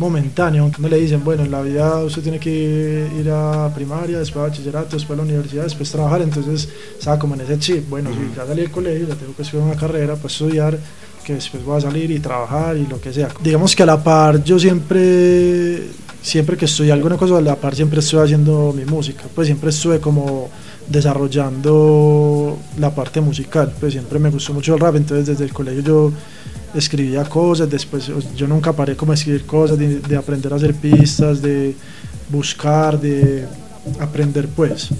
momentáneo. 0.00 0.70
No 0.78 0.88
le 0.88 0.96
dicen, 0.96 1.22
bueno, 1.22 1.44
en 1.44 1.50
la 1.50 1.62
vida 1.62 2.02
usted 2.02 2.22
tiene 2.22 2.40
que 2.40 3.08
ir 3.20 3.30
a 3.30 3.72
primaria, 3.72 4.18
después 4.18 4.44
a 4.44 4.48
bachillerato, 4.48 4.96
después 4.96 5.16
a 5.16 5.22
la 5.22 5.28
universidad, 5.28 5.64
después 5.64 5.92
trabajar. 5.92 6.22
Entonces, 6.22 6.68
estaba 6.98 7.18
como 7.18 7.34
en 7.34 7.42
ese 7.42 7.58
chip. 7.58 7.88
Bueno, 7.88 8.10
si 8.10 8.36
ya 8.36 8.46
salí 8.46 8.62
del 8.62 8.70
colegio, 8.70 9.06
ya 9.06 9.14
tengo 9.14 9.36
que 9.36 9.42
estudiar 9.42 9.66
una 9.66 9.76
carrera, 9.76 10.16
pues 10.16 10.32
estudiar 10.32 10.78
que 11.24 11.34
después 11.34 11.62
voy 11.64 11.78
a 11.78 11.80
salir 11.82 12.10
y 12.10 12.18
trabajar 12.18 12.76
y 12.76 12.86
lo 12.86 13.00
que 13.00 13.12
sea. 13.12 13.28
Digamos 13.42 13.76
que 13.76 13.82
a 13.82 13.86
la 13.86 14.02
par 14.02 14.42
yo 14.42 14.58
siempre, 14.58 15.82
siempre 16.22 16.56
que 16.56 16.64
estudié 16.64 16.92
alguna 16.92 17.16
cosa, 17.16 17.36
a 17.36 17.40
la 17.40 17.56
par 17.56 17.74
siempre 17.74 18.00
estuve 18.00 18.22
haciendo 18.22 18.72
mi 18.74 18.84
música, 18.84 19.24
pues 19.34 19.46
siempre 19.46 19.70
estuve 19.70 20.00
como 20.00 20.50
desarrollando 20.88 22.58
la 22.78 22.94
parte 22.94 23.20
musical, 23.20 23.72
pues 23.78 23.92
siempre 23.92 24.18
me 24.18 24.30
gustó 24.30 24.52
mucho 24.52 24.74
el 24.74 24.80
rap, 24.80 24.96
entonces 24.96 25.26
desde 25.26 25.44
el 25.44 25.52
colegio 25.52 25.82
yo 25.82 26.12
escribía 26.74 27.24
cosas, 27.24 27.68
después 27.68 28.10
yo 28.36 28.46
nunca 28.46 28.72
paré 28.72 28.96
como 28.96 29.12
escribir 29.12 29.44
cosas, 29.44 29.78
de, 29.78 30.00
de 30.00 30.16
aprender 30.16 30.52
a 30.52 30.56
hacer 30.56 30.74
pistas, 30.74 31.42
de 31.42 31.74
buscar, 32.28 33.00
de 33.00 33.46
aprender 33.98 34.48
pues. 34.48 34.90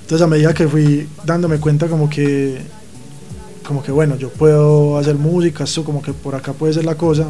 Entonces 0.00 0.22
a 0.22 0.26
medida 0.26 0.52
que 0.52 0.68
fui 0.68 1.08
dándome 1.24 1.58
cuenta 1.58 1.88
como 1.88 2.08
que, 2.10 2.58
como 3.66 3.82
que 3.82 3.90
bueno, 3.90 4.16
yo 4.16 4.28
puedo 4.28 4.98
hacer 4.98 5.16
música, 5.16 5.64
esto 5.64 5.82
como 5.82 6.02
que 6.02 6.12
por 6.12 6.34
acá 6.34 6.52
puede 6.52 6.74
ser 6.74 6.84
la 6.84 6.94
cosa, 6.94 7.26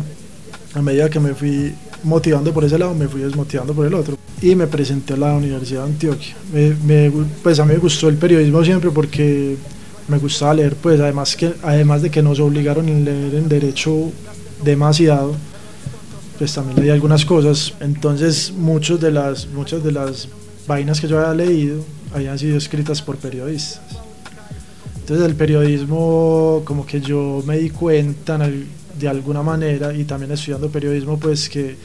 a 0.75 0.83
medida 0.83 1.09
que 1.09 1.21
me 1.21 1.35
fui 1.35 1.73
motivando 2.03 2.53
por 2.53 2.65
ese 2.65 2.79
lado, 2.79 2.95
me 2.95 3.09
fui 3.09 3.23
desmotivando 3.23 3.75
por 3.75 3.87
el 3.87 3.95
otro. 3.95 4.17
Y 4.43 4.55
me 4.55 4.67
presenté 4.67 5.15
a 5.15 5.17
la 5.17 5.35
Universidad 5.35 5.85
de 5.85 5.93
Antioquia. 5.93 6.35
Me, 6.53 7.11
pues 7.43 7.59
a 7.61 7.65
mí 7.65 7.73
me 7.73 7.79
gustó 7.79 8.09
el 8.09 8.17
periodismo 8.17 8.63
siempre 8.65 8.91
porque 8.91 9.57
me 10.09 10.19
gustaba 10.19 10.55
leer, 10.55 10.77
pues 10.77 11.01
además, 11.01 11.37
que, 11.37 11.55
además 11.63 12.03
de 12.03 12.11
que 12.11 12.23
nos 12.23 12.41
obligaron 12.41 12.89
a 12.89 13.01
leer 13.01 13.35
en 13.35 13.49
derecho 13.49 14.13
demasiado, 14.63 15.35
pues 16.39 16.55
también 16.55 16.81
leí 16.81 16.91
algunas 16.91 17.25
cosas. 17.25 17.75
Entonces 17.81 18.53
muchos 18.53 19.01
de 19.01 19.13
las, 19.13 19.47
muchas 19.49 19.83
de 19.83 19.93
las 19.93 20.29
vainas 20.67 21.01
que 21.01 21.09
yo 21.09 21.19
había 21.19 21.47
leído 21.47 21.85
habían 22.15 22.39
sido 22.39 22.57
escritas 22.57 23.03
por 23.03 23.17
periodistas. 23.17 23.81
Entonces 25.01 25.27
el 25.27 25.35
periodismo, 25.35 26.63
como 26.65 26.87
que 26.87 27.01
yo 27.01 27.43
me 27.47 27.59
di 27.59 27.71
cuenta 27.71 28.39
de 28.39 29.09
alguna 29.09 29.43
manera, 29.43 29.93
y 29.93 30.05
también 30.05 30.33
estudiando 30.33 30.71
periodismo, 30.71 31.19
pues 31.19 31.49
que 31.49 31.77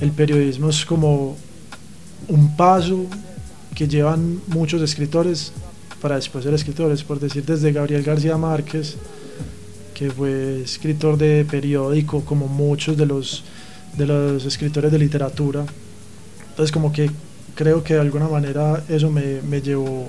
el 0.00 0.10
periodismo 0.10 0.70
es 0.70 0.84
como 0.84 1.36
un 2.28 2.56
paso 2.56 3.06
que 3.74 3.86
llevan 3.86 4.40
muchos 4.48 4.82
escritores 4.82 5.52
para 6.04 6.16
después 6.16 6.44
ser 6.44 6.52
escritores, 6.52 7.02
por 7.02 7.18
decir 7.18 7.46
desde 7.46 7.72
Gabriel 7.72 8.02
García 8.02 8.36
Márquez, 8.36 8.96
que 9.94 10.10
fue 10.10 10.60
escritor 10.60 11.16
de 11.16 11.46
periódico, 11.50 12.22
como 12.26 12.46
muchos 12.46 12.94
de 12.98 13.06
los, 13.06 13.42
de 13.96 14.04
los 14.04 14.44
escritores 14.44 14.92
de 14.92 14.98
literatura. 14.98 15.64
Entonces 16.50 16.70
como 16.70 16.92
que 16.92 17.10
creo 17.54 17.82
que 17.82 17.94
de 17.94 18.00
alguna 18.00 18.28
manera 18.28 18.84
eso 18.86 19.10
me, 19.10 19.40
me 19.48 19.62
llevó 19.62 20.06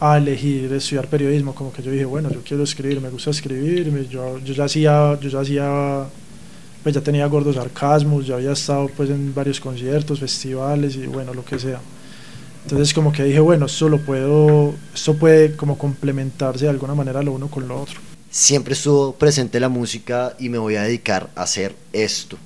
a 0.00 0.18
elegir 0.18 0.72
estudiar 0.72 1.06
periodismo, 1.06 1.54
como 1.54 1.72
que 1.72 1.80
yo 1.80 1.92
dije, 1.92 2.04
bueno, 2.04 2.28
yo 2.28 2.40
quiero 2.42 2.64
escribir, 2.64 3.00
me 3.00 3.10
gusta 3.10 3.30
escribir, 3.30 4.08
yo, 4.08 4.40
yo 4.40 4.52
ya 4.52 4.64
hacía, 4.64 5.16
yo 5.20 5.28
ya 5.28 5.40
hacía, 5.42 6.06
pues 6.82 6.92
ya 6.92 7.00
tenía 7.00 7.24
gordos 7.26 7.54
sarcasmos, 7.54 8.26
ya 8.26 8.34
había 8.34 8.50
estado 8.50 8.90
pues 8.96 9.10
en 9.10 9.32
varios 9.32 9.60
conciertos, 9.60 10.18
festivales 10.18 10.96
y 10.96 11.06
bueno, 11.06 11.32
lo 11.32 11.44
que 11.44 11.60
sea. 11.60 11.78
Entonces 12.64 12.94
como 12.94 13.12
que 13.12 13.24
dije, 13.24 13.40
bueno, 13.40 13.66
esto 13.66 13.88
lo 13.88 13.98
puedo, 13.98 14.74
esto 14.94 15.14
puede 15.14 15.56
como 15.56 15.78
complementarse 15.78 16.64
de 16.64 16.70
alguna 16.70 16.94
manera 16.94 17.22
lo 17.22 17.32
uno 17.32 17.48
con 17.48 17.66
lo 17.68 17.80
otro. 17.80 18.00
Siempre 18.30 18.74
estuvo 18.74 19.12
presente 19.14 19.60
la 19.60 19.68
música 19.68 20.34
y 20.38 20.48
me 20.48 20.58
voy 20.58 20.76
a 20.76 20.82
dedicar 20.82 21.28
a 21.34 21.42
hacer 21.42 21.74
esto 21.92 22.38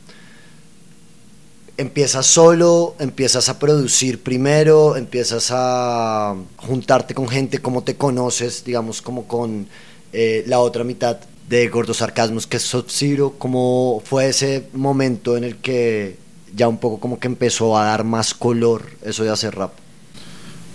empiezas 1.77 2.27
solo, 2.27 2.95
empiezas 2.99 3.49
a 3.49 3.59
producir 3.59 4.23
primero, 4.23 4.97
empiezas 4.97 5.51
a 5.53 6.35
juntarte 6.57 7.15
con 7.15 7.29
gente, 7.29 7.59
como 7.59 7.83
te 7.83 7.97
conoces, 7.97 8.65
digamos, 8.65 9.03
como 9.03 9.27
con 9.27 9.67
eh, 10.13 10.45
la 10.47 10.61
otra 10.61 10.85
mitad 10.85 11.19
de 11.49 11.69
Gordos 11.69 11.99
Sarcasmos, 11.99 12.47
que 12.47 12.57
es 12.57 12.63
Sub 12.63 12.87
Zero, 12.89 13.35
¿cómo 13.39 14.03
fue 14.05 14.29
ese 14.29 14.65
momento 14.73 15.37
en 15.37 15.45
el 15.45 15.57
que 15.57 16.17
ya 16.55 16.69
un 16.69 16.79
poco 16.79 16.99
como 16.99 17.19
que 17.19 17.29
empezó 17.29 17.77
a 17.77 17.85
dar 17.85 18.05
más 18.05 18.35
color 18.35 18.87
eso 19.05 19.25
de 19.25 19.31
hacer 19.31 19.55
rap? 19.55 19.73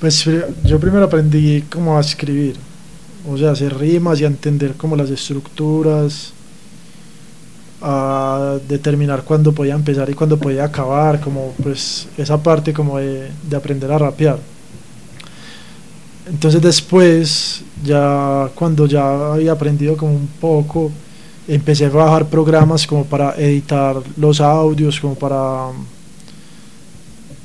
Pues 0.01 0.25
yo 0.65 0.79
primero 0.79 1.05
aprendí 1.05 1.61
como 1.61 1.95
a 1.95 2.01
escribir, 2.01 2.55
o 3.29 3.37
sea, 3.37 3.51
hacer 3.51 3.77
rimas 3.77 4.19
y 4.19 4.23
a 4.23 4.27
entender 4.27 4.73
como 4.73 4.95
las 4.95 5.11
estructuras, 5.11 6.33
a 7.83 8.57
determinar 8.67 9.23
cuándo 9.23 9.51
podía 9.51 9.75
empezar 9.75 10.09
y 10.09 10.15
cuándo 10.15 10.37
podía 10.37 10.63
acabar, 10.63 11.21
como 11.21 11.53
pues 11.61 12.07
esa 12.17 12.41
parte 12.41 12.73
como 12.73 12.97
de, 12.97 13.29
de, 13.47 13.55
aprender 13.55 13.91
a 13.91 13.99
rapear. 13.99 14.39
Entonces 16.27 16.63
después, 16.63 17.61
ya 17.83 18.49
cuando 18.55 18.87
ya 18.87 19.33
había 19.33 19.51
aprendido 19.51 19.95
como 19.95 20.13
un 20.13 20.29
poco, 20.39 20.91
empecé 21.47 21.85
a 21.85 21.89
bajar 21.89 22.25
programas 22.25 22.87
como 22.87 23.05
para 23.05 23.35
editar 23.35 23.97
los 24.17 24.41
audios, 24.41 24.99
como 24.99 25.13
para, 25.13 25.67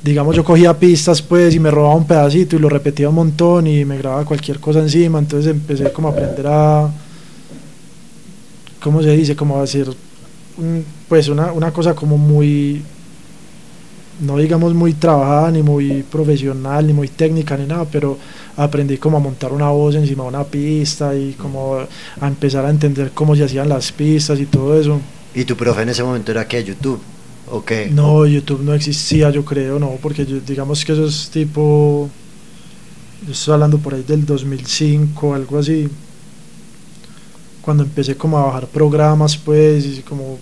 digamos, 0.07 0.35
yo 0.35 0.43
cogía 0.43 0.73
pistas 0.73 1.21
pues 1.21 1.53
y 1.53 1.59
me 1.59 1.69
robaba 1.69 1.95
un 1.95 2.07
pedacito 2.07 2.55
y 2.55 2.59
lo 2.59 2.69
repetía 2.69 3.09
un 3.09 3.15
montón 3.15 3.67
y 3.67 3.83
me 3.83 3.97
grababa 3.97 4.23
cualquier 4.23 4.59
cosa 4.59 4.79
encima, 4.79 5.19
entonces 5.19 5.51
empecé 5.51 5.91
como 5.91 6.07
a 6.07 6.11
aprender 6.11 6.47
a, 6.47 6.89
¿cómo 8.81 9.03
se 9.03 9.11
dice? 9.11 9.35
Como 9.35 9.57
a 9.57 9.61
decir 9.61 9.89
pues 11.09 11.27
una, 11.27 11.51
una 11.51 11.71
cosa 11.71 11.93
como 11.93 12.17
muy, 12.17 12.81
no 14.21 14.37
digamos 14.37 14.73
muy 14.73 14.93
trabajada, 14.93 15.51
ni 15.51 15.61
muy 15.61 16.03
profesional, 16.03 16.87
ni 16.87 16.93
muy 16.93 17.09
técnica, 17.09 17.57
ni 17.57 17.65
nada, 17.65 17.85
pero 17.91 18.17
aprendí 18.55 18.97
como 18.97 19.17
a 19.17 19.19
montar 19.19 19.51
una 19.51 19.69
voz 19.69 19.95
encima 19.95 20.23
de 20.23 20.29
una 20.29 20.43
pista 20.45 21.13
y 21.13 21.33
como 21.33 21.79
a 22.21 22.27
empezar 22.27 22.65
a 22.65 22.69
entender 22.69 23.11
cómo 23.13 23.35
se 23.35 23.43
hacían 23.43 23.67
las 23.67 23.91
pistas 23.91 24.39
y 24.39 24.45
todo 24.45 24.79
eso. 24.79 25.01
¿Y 25.35 25.43
tu 25.43 25.57
profe 25.57 25.81
en 25.81 25.89
ese 25.89 26.03
momento 26.03 26.31
era 26.31 26.47
que 26.47 26.63
YouTube? 26.63 27.01
¿O 27.49 27.63
qué? 27.63 27.89
No, 27.91 28.25
YouTube 28.25 28.61
no 28.61 28.73
existía, 28.73 29.29
yo 29.29 29.45
creo, 29.45 29.79
no, 29.79 29.91
porque 30.01 30.25
digamos 30.25 30.83
que 30.83 30.91
eso 30.91 31.05
es 31.05 31.29
tipo, 31.29 32.09
yo 33.25 33.31
estoy 33.31 33.53
hablando 33.53 33.77
por 33.77 33.93
ahí 33.93 34.03
del 34.03 34.25
2005, 34.25 35.33
algo 35.33 35.59
así 35.59 35.89
cuando 37.67 37.83
empecé 37.83 38.15
como 38.15 38.37
a 38.37 38.45
bajar 38.45 38.65
programas 38.67 39.35
pues 39.35 39.85
y 39.85 40.01
como 40.01 40.39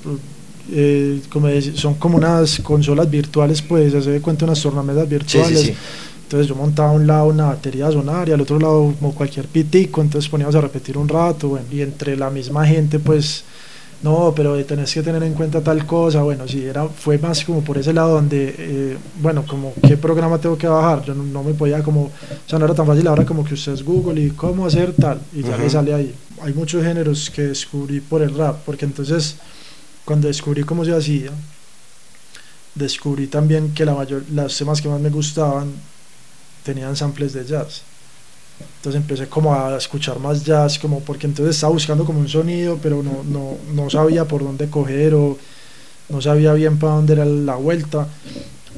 eh, 0.72 1.20
como 1.28 1.48
son 1.74 1.96
como 1.96 2.18
unas 2.18 2.60
consolas 2.60 3.10
virtuales 3.10 3.64
pues 3.64 3.94
se 3.94 4.12
de 4.12 4.22
cuenta 4.22 4.46
unas 4.46 4.62
tornamesas 4.62 5.10
virtuales 5.10 5.74
entonces 6.22 6.48
yo 6.48 6.54
montaba 6.54 6.90
a 6.90 6.92
un 6.92 7.08
lado 7.08 7.26
una 7.26 7.46
batería 7.46 7.92
sonar 7.92 8.30
y 8.30 8.32
al 8.32 8.42
otro 8.42 8.60
lado 8.60 8.94
como 9.00 9.16
cualquier 9.16 9.48
pitico 9.48 10.04
entonces 10.04 10.30
poníamos 10.30 10.54
a 10.54 10.62
repetir 10.62 11.00
un 11.00 11.10
rato 11.10 11.48
bueno, 11.48 11.66
y 11.72 11.82
entre 11.82 12.16
la 12.16 12.30
misma 12.30 12.64
gente 12.68 13.00
pues 13.00 13.44
no, 14.06 14.34
pero 14.36 14.64
tenés 14.66 14.94
que 14.94 15.02
tener 15.02 15.24
en 15.24 15.34
cuenta 15.34 15.62
tal 15.62 15.84
cosa, 15.88 16.22
bueno, 16.22 16.48
sí, 16.48 16.64
era, 16.64 16.88
fue 16.88 17.18
más 17.18 17.44
como 17.44 17.64
por 17.64 17.80
ese 17.80 17.92
lado 17.92 18.14
donde, 18.14 18.56
eh, 18.56 18.98
bueno, 19.20 19.44
como 19.48 19.74
qué 19.82 19.98
programa 19.98 20.38
tengo 20.38 20.56
que 20.60 20.68
bajar, 20.68 21.04
yo 21.04 21.16
no, 21.16 21.42
me 21.42 21.56
podía 21.56 21.82
como, 21.82 22.04
o 22.04 22.12
sea, 22.46 22.60
no 22.60 22.66
era 22.66 22.76
tan 22.76 22.86
fácil 22.86 23.08
ahora 23.08 23.26
como 23.26 23.44
que 23.44 23.56
usted 23.56 23.74
es 23.74 23.84
Google 23.84 24.22
y 24.22 24.30
cómo 24.30 24.68
hacer 24.68 24.94
tal, 24.94 25.20
y 25.34 25.42
ya 25.42 25.58
le 25.58 25.68
sale 25.72 25.92
ahí. 25.92 26.14
Hay 26.42 26.54
muchos 26.54 26.84
géneros 26.84 27.32
que 27.32 27.48
descubrí 27.48 28.00
por 28.00 28.22
el 28.22 28.38
rap, 28.38 28.58
porque 28.64 28.86
entonces, 28.86 29.38
cuando 30.06 30.28
descubrí 30.28 30.64
cómo 30.64 30.86
se 30.86 30.96
hacía, 30.96 31.32
descubrí 32.76 33.26
también 33.26 33.74
que 33.74 33.86
la 33.86 33.96
mayor, 33.96 34.24
los 34.32 34.56
temas 34.56 34.82
que 34.82 34.88
más 34.88 35.02
me 35.02 35.10
gustaban 35.10 35.74
tenían 36.64 36.96
samples 36.96 37.34
de 37.34 37.44
jazz. 37.44 37.82
Entonces 38.78 39.02
empecé 39.02 39.28
como 39.28 39.54
a 39.54 39.78
escuchar 39.78 40.20
más 40.20 40.46
jazz, 40.46 40.78
como 40.78 41.00
porque 41.00 41.28
entonces 41.28 41.56
estaba 41.56 41.74
buscando 41.74 42.06
como 42.06 42.20
un 42.20 42.30
sonido, 42.30 42.78
pero 42.82 43.02
no, 43.02 43.24
no, 43.24 43.58
no 43.74 43.90
sabía 43.90 44.26
por 44.26 44.44
dónde 44.44 44.70
coger 44.70 45.16
o 45.16 45.38
no 46.10 46.22
sabía 46.22 46.54
bien 46.54 46.78
para 46.78 46.94
dónde 46.94 47.14
era 47.14 47.26
la 47.26 47.56
vuelta. 47.56 48.08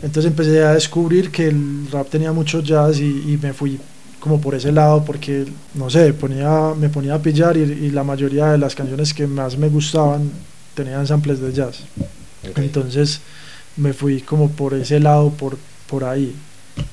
Entonces 0.01 0.25
empecé 0.31 0.63
a 0.63 0.73
descubrir 0.73 1.31
que 1.31 1.47
el 1.47 1.87
rap 1.91 2.09
tenía 2.09 2.31
mucho 2.31 2.61
jazz 2.61 2.99
y, 2.99 3.37
me 3.41 3.53
fui 3.53 3.79
como 4.19 4.39
por 4.39 4.55
ese 4.55 4.71
lado 4.71 5.03
porque, 5.03 5.45
no 5.73 5.89
sé, 5.89 6.13
ponía, 6.13 6.73
me 6.77 6.89
ponía 6.89 7.15
a 7.15 7.21
pillar 7.21 7.57
y, 7.57 7.89
la 7.91 8.03
mayoría 8.03 8.47
de 8.47 8.57
las 8.57 8.75
canciones 8.75 9.13
que 9.13 9.27
más 9.27 9.57
me 9.57 9.69
gustaban 9.69 10.31
tenían 10.75 11.07
samples 11.07 11.39
de 11.39 11.51
jazz. 11.51 11.79
Entonces 12.55 13.21
me 13.75 13.93
fui 13.93 14.21
como 14.21 14.49
por 14.51 14.73
ese 14.73 14.99
lado, 14.99 15.31
por, 15.31 15.57
por 15.87 16.03
ahí 16.03 16.35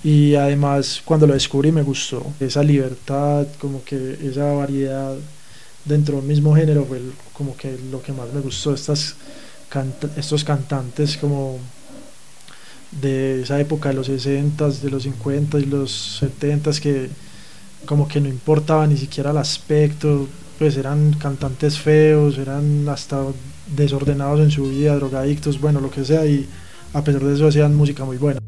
y 0.02 0.34
además 0.34 1.02
cuando 1.04 1.26
lo 1.26 1.34
descubrí 1.34 1.72
me 1.72 1.82
gustó. 1.82 2.24
Esa 2.40 2.62
libertad 2.62 3.46
como 3.60 3.84
que 3.84 4.18
esa 4.22 4.52
variedad 4.52 5.14
dentro 5.84 6.16
del 6.16 6.26
mismo 6.26 6.54
género 6.54 6.84
fue 6.84 7.00
como 7.32 7.56
que 7.56 7.78
lo 7.90 8.02
que 8.02 8.12
más 8.12 8.32
me 8.32 8.40
gustó. 8.40 8.74
Estas 8.74 9.16
estos 10.16 10.44
cantantes 10.44 11.16
como 11.16 11.58
de 12.92 13.42
esa 13.42 13.60
época 13.60 13.88
de 13.88 13.96
los 13.96 14.06
60 14.06 14.68
de 14.68 14.90
los 14.90 15.02
50 15.02 15.58
y 15.58 15.64
los 15.64 16.18
70 16.20 16.70
que 16.80 17.10
como 17.86 18.06
que 18.06 18.20
no 18.20 18.28
importaba 18.28 18.86
ni 18.86 18.96
siquiera 18.96 19.32
el 19.32 19.38
aspecto 19.38 20.28
pues 20.58 20.76
eran 20.76 21.14
cantantes 21.14 21.78
feos 21.78 22.38
eran 22.38 22.88
hasta 22.88 23.24
desordenados 23.74 24.40
en 24.40 24.52
su 24.52 24.68
vida 24.68 24.94
drogadictos 24.94 25.60
bueno 25.60 25.80
lo 25.80 25.90
que 25.90 26.04
sea 26.04 26.24
y 26.24 26.46
a 26.92 27.02
pesar 27.02 27.24
de 27.24 27.34
eso 27.34 27.48
hacían 27.48 27.74
música 27.74 28.04
muy 28.04 28.16
buena 28.16 28.43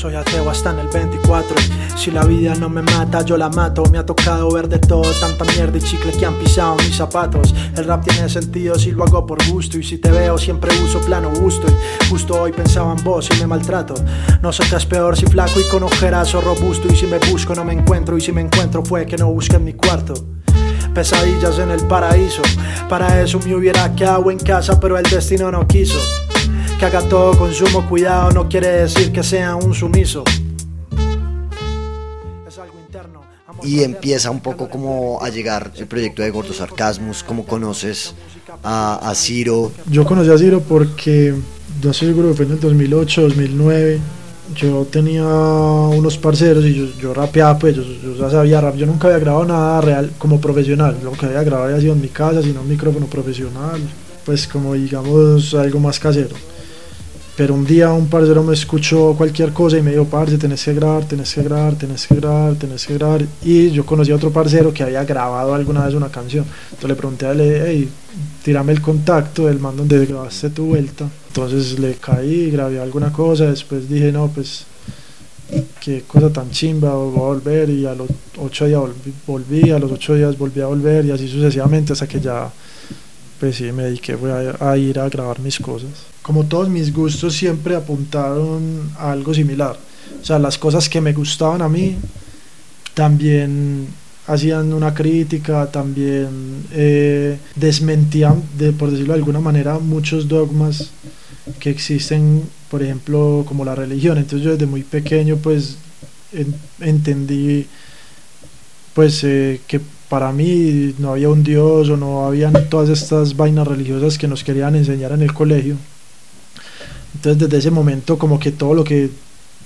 Soy 0.00 0.14
ateo 0.14 0.48
hasta 0.48 0.70
en 0.70 0.78
el 0.78 0.88
24 0.88 1.54
Si 1.94 2.10
la 2.10 2.24
vida 2.24 2.54
no 2.54 2.70
me 2.70 2.80
mata, 2.80 3.22
yo 3.22 3.36
la 3.36 3.50
mato. 3.50 3.82
Me 3.92 3.98
ha 3.98 4.06
tocado 4.06 4.50
ver 4.50 4.66
de 4.66 4.78
todo, 4.78 5.02
tanta 5.20 5.44
mierda 5.44 5.76
y 5.76 5.82
chicle 5.82 6.12
que 6.12 6.24
han 6.24 6.36
pisado 6.36 6.76
mis 6.76 6.96
zapatos. 6.96 7.54
El 7.76 7.84
rap 7.84 8.02
tiene 8.06 8.26
sentido 8.30 8.78
si 8.78 8.92
lo 8.92 9.04
hago 9.04 9.26
por 9.26 9.46
gusto. 9.50 9.76
Y 9.76 9.82
si 9.82 9.98
te 9.98 10.10
veo 10.10 10.38
siempre 10.38 10.70
uso 10.82 11.02
plano 11.02 11.28
gusto. 11.28 11.66
Y 11.68 12.08
justo 12.08 12.40
hoy 12.40 12.50
pensaba 12.50 12.94
en 12.96 13.04
vos 13.04 13.28
y 13.30 13.40
me 13.40 13.46
maltrato. 13.46 13.92
No 14.40 14.54
sé 14.54 14.62
qué 14.70 14.76
es 14.76 14.86
peor 14.86 15.18
si 15.18 15.26
flaco 15.26 15.60
y 15.60 15.64
con 15.64 15.82
ojeras 15.82 16.34
o 16.34 16.40
robusto. 16.40 16.88
Y 16.90 16.96
si 16.96 17.06
me 17.06 17.18
busco 17.30 17.54
no 17.54 17.66
me 17.66 17.74
encuentro. 17.74 18.16
Y 18.16 18.22
si 18.22 18.32
me 18.32 18.40
encuentro 18.40 18.82
fue 18.82 19.04
que 19.04 19.18
no 19.18 19.30
busqué 19.30 19.56
en 19.56 19.64
mi 19.64 19.74
cuarto. 19.74 20.14
Pesadillas 20.94 21.58
en 21.58 21.72
el 21.72 21.86
paraíso. 21.86 22.40
Para 22.88 23.20
eso 23.20 23.38
me 23.44 23.54
hubiera 23.54 23.94
quedado 23.94 24.30
en 24.30 24.38
casa 24.38 24.80
pero 24.80 24.96
el 24.96 25.04
destino 25.04 25.50
no 25.50 25.68
quiso 25.68 25.98
que 26.80 26.86
haga 26.86 27.02
todo 27.02 27.36
con 27.36 27.52
sumo 27.52 27.86
cuidado 27.86 28.30
no 28.30 28.48
quiere 28.48 28.68
decir 28.68 29.12
que 29.12 29.22
sea 29.22 29.54
un 29.54 29.74
sumiso. 29.74 30.24
Y 33.62 33.82
empieza 33.82 34.30
un 34.30 34.40
poco 34.40 34.70
como 34.70 35.22
a 35.22 35.28
llegar 35.28 35.72
el 35.76 35.86
proyecto 35.86 36.22
de 36.22 36.30
Gordo 36.30 36.54
Sarcasmus, 36.54 37.22
como 37.22 37.44
conoces 37.44 38.14
a, 38.62 39.10
a 39.10 39.14
Ciro. 39.14 39.70
Yo 39.90 40.06
conocí 40.06 40.30
a 40.30 40.38
Ciro 40.38 40.62
porque, 40.66 41.34
no 41.84 41.92
sé 41.92 42.06
seguro 42.06 42.30
que 42.30 42.34
fue 42.34 42.46
en 42.46 42.52
el 42.52 42.60
2008, 42.60 43.22
2009, 43.24 43.98
yo 44.56 44.86
tenía 44.90 45.26
unos 45.26 46.16
parceros 46.16 46.64
y 46.64 46.72
yo, 46.72 46.86
yo 46.98 47.12
rapeaba, 47.12 47.58
pues 47.58 47.76
yo, 47.76 47.82
yo, 47.82 48.16
ya 48.16 48.30
sabía 48.30 48.62
rap, 48.62 48.76
yo 48.76 48.86
nunca 48.86 49.08
había 49.08 49.18
grabado 49.18 49.44
nada 49.44 49.82
real 49.82 50.12
como 50.16 50.40
profesional, 50.40 50.96
lo 51.04 51.12
que 51.12 51.26
había 51.26 51.42
grabado 51.42 51.68
había 51.68 51.80
sido 51.82 51.92
en 51.92 52.00
mi 52.00 52.08
casa, 52.08 52.40
sino 52.42 52.62
un 52.62 52.68
micrófono 52.70 53.04
profesional, 53.04 53.82
pues 54.24 54.48
como 54.48 54.72
digamos 54.72 55.52
algo 55.52 55.78
más 55.78 56.00
casero. 56.00 56.34
Pero 57.40 57.54
un 57.54 57.64
día 57.64 57.90
un 57.90 58.06
parcero 58.06 58.44
me 58.44 58.52
escuchó 58.52 59.14
cualquier 59.16 59.54
cosa 59.54 59.78
y 59.78 59.80
me 59.80 59.92
dijo, 59.92 60.04
parce, 60.04 60.36
tenés 60.36 60.62
que 60.62 60.74
grabar, 60.74 61.06
tenés 61.06 61.34
que 61.34 61.42
grabar, 61.42 61.74
tenés 61.74 62.06
que 62.06 62.14
grabar, 62.16 62.54
tenés 62.56 62.86
que 62.86 62.92
grabar. 62.98 63.24
Y 63.40 63.70
yo 63.70 63.86
conocí 63.86 64.10
a 64.12 64.16
otro 64.16 64.30
parcero 64.30 64.74
que 64.74 64.82
había 64.82 65.02
grabado 65.04 65.54
alguna 65.54 65.86
vez 65.86 65.94
una 65.94 66.10
canción. 66.10 66.44
Entonces 66.64 66.90
le 66.90 66.96
pregunté 66.96 67.24
a 67.24 67.32
él, 67.32 67.40
hey, 67.40 67.88
tírame 68.44 68.72
el 68.72 68.82
contacto 68.82 69.46
del 69.46 69.58
man 69.58 69.74
donde 69.74 70.04
grabaste 70.04 70.50
tu 70.50 70.66
vuelta. 70.66 71.08
Entonces 71.28 71.78
le 71.78 71.94
caí, 71.94 72.50
grabé 72.50 72.78
alguna 72.78 73.10
cosa, 73.10 73.46
después 73.46 73.88
dije, 73.88 74.12
no, 74.12 74.28
pues 74.28 74.66
qué 75.80 76.02
cosa 76.06 76.30
tan 76.30 76.50
chimba, 76.50 76.92
voy 76.92 77.16
a 77.16 77.22
volver 77.22 77.70
y 77.70 77.86
a 77.86 77.94
los 77.94 78.10
ocho 78.36 78.66
días 78.66 78.82
volví, 79.26 79.70
a 79.70 79.78
los 79.78 79.90
ocho 79.90 80.14
días 80.14 80.36
volví 80.36 80.60
a 80.60 80.66
volver 80.66 81.06
y 81.06 81.10
así 81.10 81.26
sucesivamente 81.26 81.94
hasta 81.94 82.06
que 82.06 82.20
ya 82.20 82.50
pues 83.40 83.56
sí, 83.56 83.72
me 83.72 83.84
dediqué 83.84 84.12
a, 84.60 84.70
a, 84.70 84.76
ir 84.76 84.98
a 84.98 85.08
grabar 85.08 85.40
mis 85.40 85.58
cosas. 85.58 85.90
Como 86.22 86.44
todos 86.44 86.68
mis 86.68 86.92
gustos 86.92 87.34
siempre 87.34 87.74
apuntaron 87.74 88.92
a 88.98 89.10
algo 89.10 89.32
similar. 89.32 89.76
O 90.20 90.24
sea, 90.24 90.38
las 90.38 90.58
cosas 90.58 90.88
que 90.88 91.00
me 91.00 91.14
gustaban 91.14 91.62
a 91.62 91.68
mí 91.68 91.96
también 92.92 93.88
hacían 94.26 94.72
una 94.72 94.94
crítica, 94.94 95.70
también 95.70 96.66
eh, 96.72 97.38
desmentían, 97.56 98.42
de, 98.58 98.72
por 98.72 98.90
decirlo 98.90 99.14
de 99.14 99.18
alguna 99.18 99.40
manera, 99.40 99.78
muchos 99.78 100.28
dogmas 100.28 100.90
que 101.58 101.70
existen, 101.70 102.42
por 102.70 102.82
ejemplo, 102.82 103.44
como 103.48 103.64
la 103.64 103.74
religión. 103.74 104.18
Entonces 104.18 104.44
yo 104.44 104.52
desde 104.52 104.66
muy 104.66 104.82
pequeño 104.82 105.36
pues 105.36 105.78
en, 106.32 106.54
entendí 106.80 107.66
pues 108.94 109.24
eh, 109.24 109.60
que 109.66 109.80
para 110.10 110.32
mí 110.32 110.92
no 110.98 111.12
había 111.12 111.28
un 111.28 111.44
Dios 111.44 111.88
o 111.88 111.96
no 111.96 112.26
habían 112.26 112.68
todas 112.68 112.88
estas 112.90 113.36
vainas 113.36 113.66
religiosas 113.66 114.18
que 114.18 114.26
nos 114.26 114.42
querían 114.42 114.74
enseñar 114.74 115.12
en 115.12 115.22
el 115.22 115.32
colegio. 115.32 115.76
Entonces 117.14 117.40
desde 117.40 117.58
ese 117.58 117.70
momento 117.70 118.18
como 118.18 118.40
que 118.40 118.50
todo 118.50 118.74
lo 118.74 118.82
que 118.82 119.08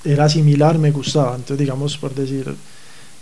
era 0.05 0.29
similar 0.29 0.79
me 0.79 0.91
gustaba. 0.91 1.35
Entonces 1.35 1.59
digamos 1.59 1.97
por 1.97 2.15
decir, 2.15 2.55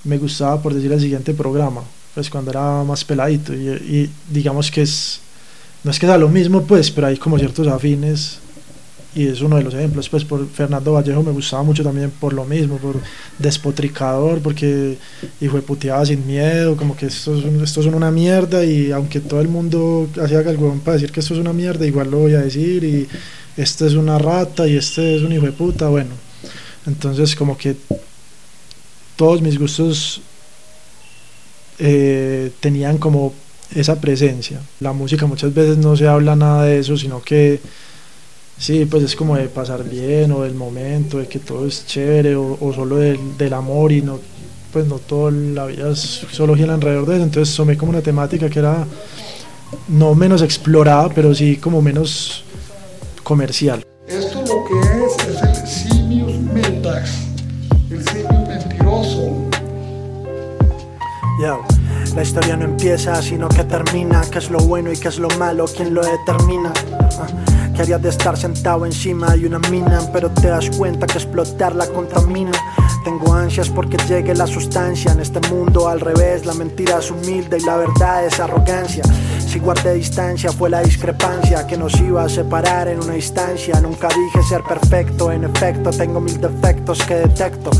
me 0.03 0.19
gustaba 0.19 0.61
por 0.61 0.75
decir 0.75 0.91
el 0.93 1.01
siguiente 1.01 1.33
programa, 1.33 1.83
pues 2.13 2.29
cuando 2.29 2.51
era 2.51 2.83
más 2.83 3.05
peladito 3.05 3.55
y, 3.55 4.11
digamos 4.29 4.69
que 4.73 4.83
es, 4.83 5.21
no 5.85 5.93
es 5.93 6.01
que 6.01 6.07
sea 6.07 6.19
lo 6.19 6.29
mismo 6.29 6.65
pues, 6.65 6.91
pero 6.91 7.07
hay 7.07 7.19
como 7.19 7.39
ciertos 7.39 7.69
afines 7.69 8.41
y 9.15 9.27
es 9.27 9.41
uno 9.41 9.57
de 9.57 9.63
los 9.63 9.75
ejemplos. 9.75 10.09
Pues 10.09 10.25
por 10.25 10.49
Fernando 10.49 10.93
Vallejo 10.93 11.23
me 11.23 11.33
gustaba 11.33 11.63
mucho 11.63 11.83
también 11.83 12.11
por 12.11 12.33
lo 12.33 12.45
mismo, 12.45 12.79
por 12.79 12.97
despotricador, 13.39 14.41
porque 14.41 14.97
hijo 15.41 15.57
de 15.57 15.63
puteada 15.63 16.07
sin 16.07 16.27
miedo, 16.27 16.77
como 16.77 16.97
que 16.97 17.07
esto 17.07 17.37
es, 17.37 17.77
es 17.77 17.87
una 17.87 18.11
mierda 18.11 18.65
y 18.65 18.93
aunque 18.93 19.21
todo 19.21 19.41
el 19.41 19.49
mundo 19.49 20.09
hacía 20.23 20.39
algo 20.41 20.75
para 20.85 20.95
decir 20.95 21.13
que 21.13 21.21
esto 21.21 21.35
es 21.35 21.41
una 21.41 21.53
mierda, 21.53 21.87
igual 21.87 22.11
lo 22.11 22.19
voy 22.19 22.35
a 22.35 22.41
decir 22.41 22.85
y 22.85 23.09
este 23.57 23.87
es 23.87 23.95
una 23.95 24.19
rata 24.19 24.67
y 24.67 24.77
este 24.77 25.17
es 25.17 25.23
un 25.23 25.33
hijo 25.33 25.47
de 25.47 25.53
puta, 25.53 25.89
bueno. 25.89 26.11
Entonces 26.87 27.37
como 27.37 27.57
que 27.57 27.77
todos 29.17 29.43
mis 29.43 29.59
gustos 29.59 30.23
eh, 31.79 32.51
tenían 32.61 32.99
como 32.99 33.35
esa 33.75 34.01
presencia. 34.01 34.61
La 34.81 34.93
música 34.93 35.27
muchas 35.27 35.55
veces 35.55 35.79
no 35.79 35.97
se 35.97 36.07
habla 36.07 36.37
nada 36.37 36.65
de 36.65 36.79
eso, 36.79 36.97
sino 36.97 37.23
que 37.23 37.61
Sí, 38.63 38.85
pues 38.85 39.03
es 39.03 39.17
como 39.17 39.35
de 39.35 39.49
pasar 39.49 39.83
bien 39.83 40.31
o 40.31 40.43
del 40.43 40.55
momento, 40.55 41.19
de 41.19 41.27
que 41.27 41.41
todo 41.41 41.67
es 41.67 41.85
chévere 41.85 42.37
o, 42.37 42.57
o 42.61 42.73
solo 42.73 42.99
del, 42.99 43.37
del, 43.37 43.55
amor 43.55 43.91
y 43.91 44.03
no, 44.03 44.21
pues 44.73 44.87
no 44.87 45.01
toda 45.01 45.33
la 45.33 45.67
vida 45.67 45.91
es, 45.91 46.25
solo 46.31 46.55
gira 46.55 46.73
alrededor 46.73 47.07
de 47.07 47.17
eso. 47.17 47.25
Entonces 47.25 47.57
tomé 47.57 47.77
como 47.77 47.91
una 47.91 48.03
temática 48.03 48.49
que 48.49 48.61
era 48.61 48.87
no 49.89 50.15
menos 50.15 50.43
explorada, 50.43 51.09
pero 51.09 51.35
sí 51.35 51.57
como 51.57 51.83
menos 51.83 52.45
comercial. 53.25 53.83
Esto 54.07 54.41
lo 54.43 54.65
que 54.65 54.79
es 55.07 55.29
es 55.29 55.43
el 55.43 55.67
simius 55.67 56.39
mentax, 56.39 57.11
el 57.91 58.09
simio 58.09 58.47
mentiroso. 58.47 59.51
Yo. 61.43 61.65
La 62.15 62.23
historia 62.23 62.57
no 62.57 62.67
empieza, 62.67 63.21
sino 63.23 63.49
que 63.49 63.65
termina. 63.65 64.21
¿Qué 64.31 64.39
es 64.39 64.51
lo 64.51 64.59
bueno 64.59 64.93
y 64.93 64.97
qué 64.99 65.09
es 65.09 65.19
lo 65.19 65.31
malo? 65.39 65.65
¿Quién 65.65 65.95
lo 65.95 66.03
determina? 66.05 66.71
Ah. 67.19 67.52
Que 67.75 67.83
harías 67.83 68.03
de 68.03 68.11
estar 68.11 68.37
sentado 68.37 68.85
encima 68.85 69.35
de 69.35 69.47
una 69.47 69.59
mina, 69.71 70.01
pero 70.13 70.31
te 70.31 70.49
das 70.49 70.71
cuenta 70.71 71.07
que 71.07 71.19
explotarla 71.19 71.87
contamina. 71.87 72.53
Tengo 73.05 73.35
ansias 73.35 73.69
porque 73.69 73.97
llegue 74.09 74.33
la 74.35 74.47
sustancia 74.47 75.11
en 75.11 75.21
este 75.21 75.41
mundo 75.49 75.89
al 75.89 76.01
revés. 76.01 76.47
La 76.47 76.55
mentira 76.55 76.99
es 76.99 77.11
humilde 77.11 77.59
y 77.59 77.65
la 77.65 77.77
verdad 77.77 78.25
es 78.25 78.39
arrogancia. 78.39 79.03
Si 79.47 79.59
guardé 79.59 79.95
distancia 79.95 80.53
fue 80.53 80.71
la 80.71 80.83
discrepancia 80.83 81.67
que 81.67 81.77
nos 81.77 82.01
iba 82.01 82.23
a 82.25 82.29
separar 82.29 82.87
en 82.89 83.01
una 83.01 83.17
instancia. 83.17 83.81
Nunca 83.81 84.09
dije 84.09 84.43
ser 84.49 84.63
perfecto, 84.63 85.33
en 85.33 85.45
efecto 85.45 85.91
tengo 85.91 86.21
mil 86.21 86.41
defectos 86.41 87.03
que 87.03 87.17
detecto. 87.17 87.71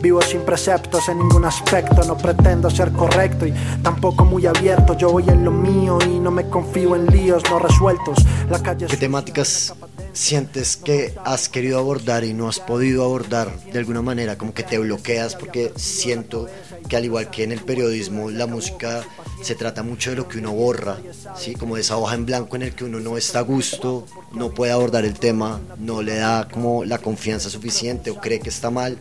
Vivo 0.00 0.22
sin 0.22 0.40
preceptos 0.40 1.08
en 1.10 1.18
ningún 1.18 1.44
aspecto, 1.44 2.02
no 2.04 2.16
pretendo 2.16 2.70
ser 2.70 2.90
correcto 2.92 3.46
y 3.46 3.52
tampoco 3.82 4.24
muy 4.24 4.46
abierto. 4.46 4.96
Yo 4.96 5.10
voy 5.10 5.28
en 5.28 5.44
lo 5.44 5.50
mío 5.50 5.98
y 6.06 6.18
no 6.18 6.30
me 6.30 6.48
confío 6.48 6.96
en 6.96 7.06
líos 7.06 7.42
no 7.50 7.58
resueltos. 7.58 8.16
La 8.48 8.60
calle 8.62 8.86
¿Qué 8.86 8.96
temáticas 8.96 9.74
sientes 10.12 10.76
que 10.76 11.14
has 11.24 11.48
querido 11.48 11.78
abordar 11.78 12.24
y 12.24 12.32
no 12.32 12.48
has 12.48 12.60
podido 12.60 13.04
abordar 13.04 13.58
de 13.64 13.78
alguna 13.78 14.02
manera? 14.02 14.38
Como 14.38 14.54
que 14.54 14.62
te 14.62 14.78
bloqueas 14.78 15.36
porque 15.36 15.72
siento 15.76 16.48
que 16.88 16.96
al 16.96 17.04
igual 17.04 17.30
que 17.30 17.44
en 17.44 17.52
el 17.52 17.60
periodismo, 17.60 18.30
la 18.30 18.46
música 18.46 19.04
se 19.42 19.54
trata 19.54 19.82
mucho 19.82 20.10
de 20.10 20.16
lo 20.16 20.28
que 20.28 20.38
uno 20.38 20.52
borra, 20.52 20.98
¿sí? 21.36 21.54
como 21.54 21.76
de 21.76 21.82
esa 21.82 21.96
hoja 21.96 22.14
en 22.14 22.26
blanco 22.26 22.56
en 22.56 22.62
el 22.62 22.74
que 22.74 22.84
uno 22.84 23.00
no 23.00 23.16
está 23.16 23.40
a 23.40 23.42
gusto, 23.42 24.06
no 24.32 24.52
puede 24.52 24.72
abordar 24.72 25.04
el 25.04 25.18
tema, 25.18 25.60
no 25.78 26.02
le 26.02 26.16
da 26.16 26.48
como 26.48 26.84
la 26.84 26.98
confianza 26.98 27.50
suficiente 27.50 28.10
o 28.10 28.16
cree 28.16 28.40
que 28.40 28.48
está 28.48 28.70
mal 28.70 28.98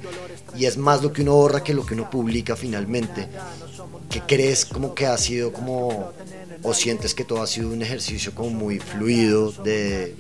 y 0.56 0.66
es 0.66 0.78
más 0.78 1.02
lo 1.04 1.14
que 1.14 1.22
uno 1.22 1.34
borra 1.34 1.64
que 1.64 1.74
lo 1.74 1.86
que 1.86 1.94
uno 1.94 2.10
publica 2.10 2.56
finalmente. 2.56 3.28
¿Qué 4.10 4.22
crees 4.22 4.66
como 4.66 4.96
que 4.96 5.06
ha 5.06 5.18
sido 5.18 5.54
como 5.54 6.12
o 6.64 6.74
sientes 6.74 7.14
que 7.14 7.24
todo 7.24 7.42
ha 7.42 7.48
sido 7.48 7.70
un 7.70 7.82
ejercicio 7.82 8.34
como 8.34 8.50
muy 8.50 8.80
fluido 8.80 9.52
de 9.52 10.16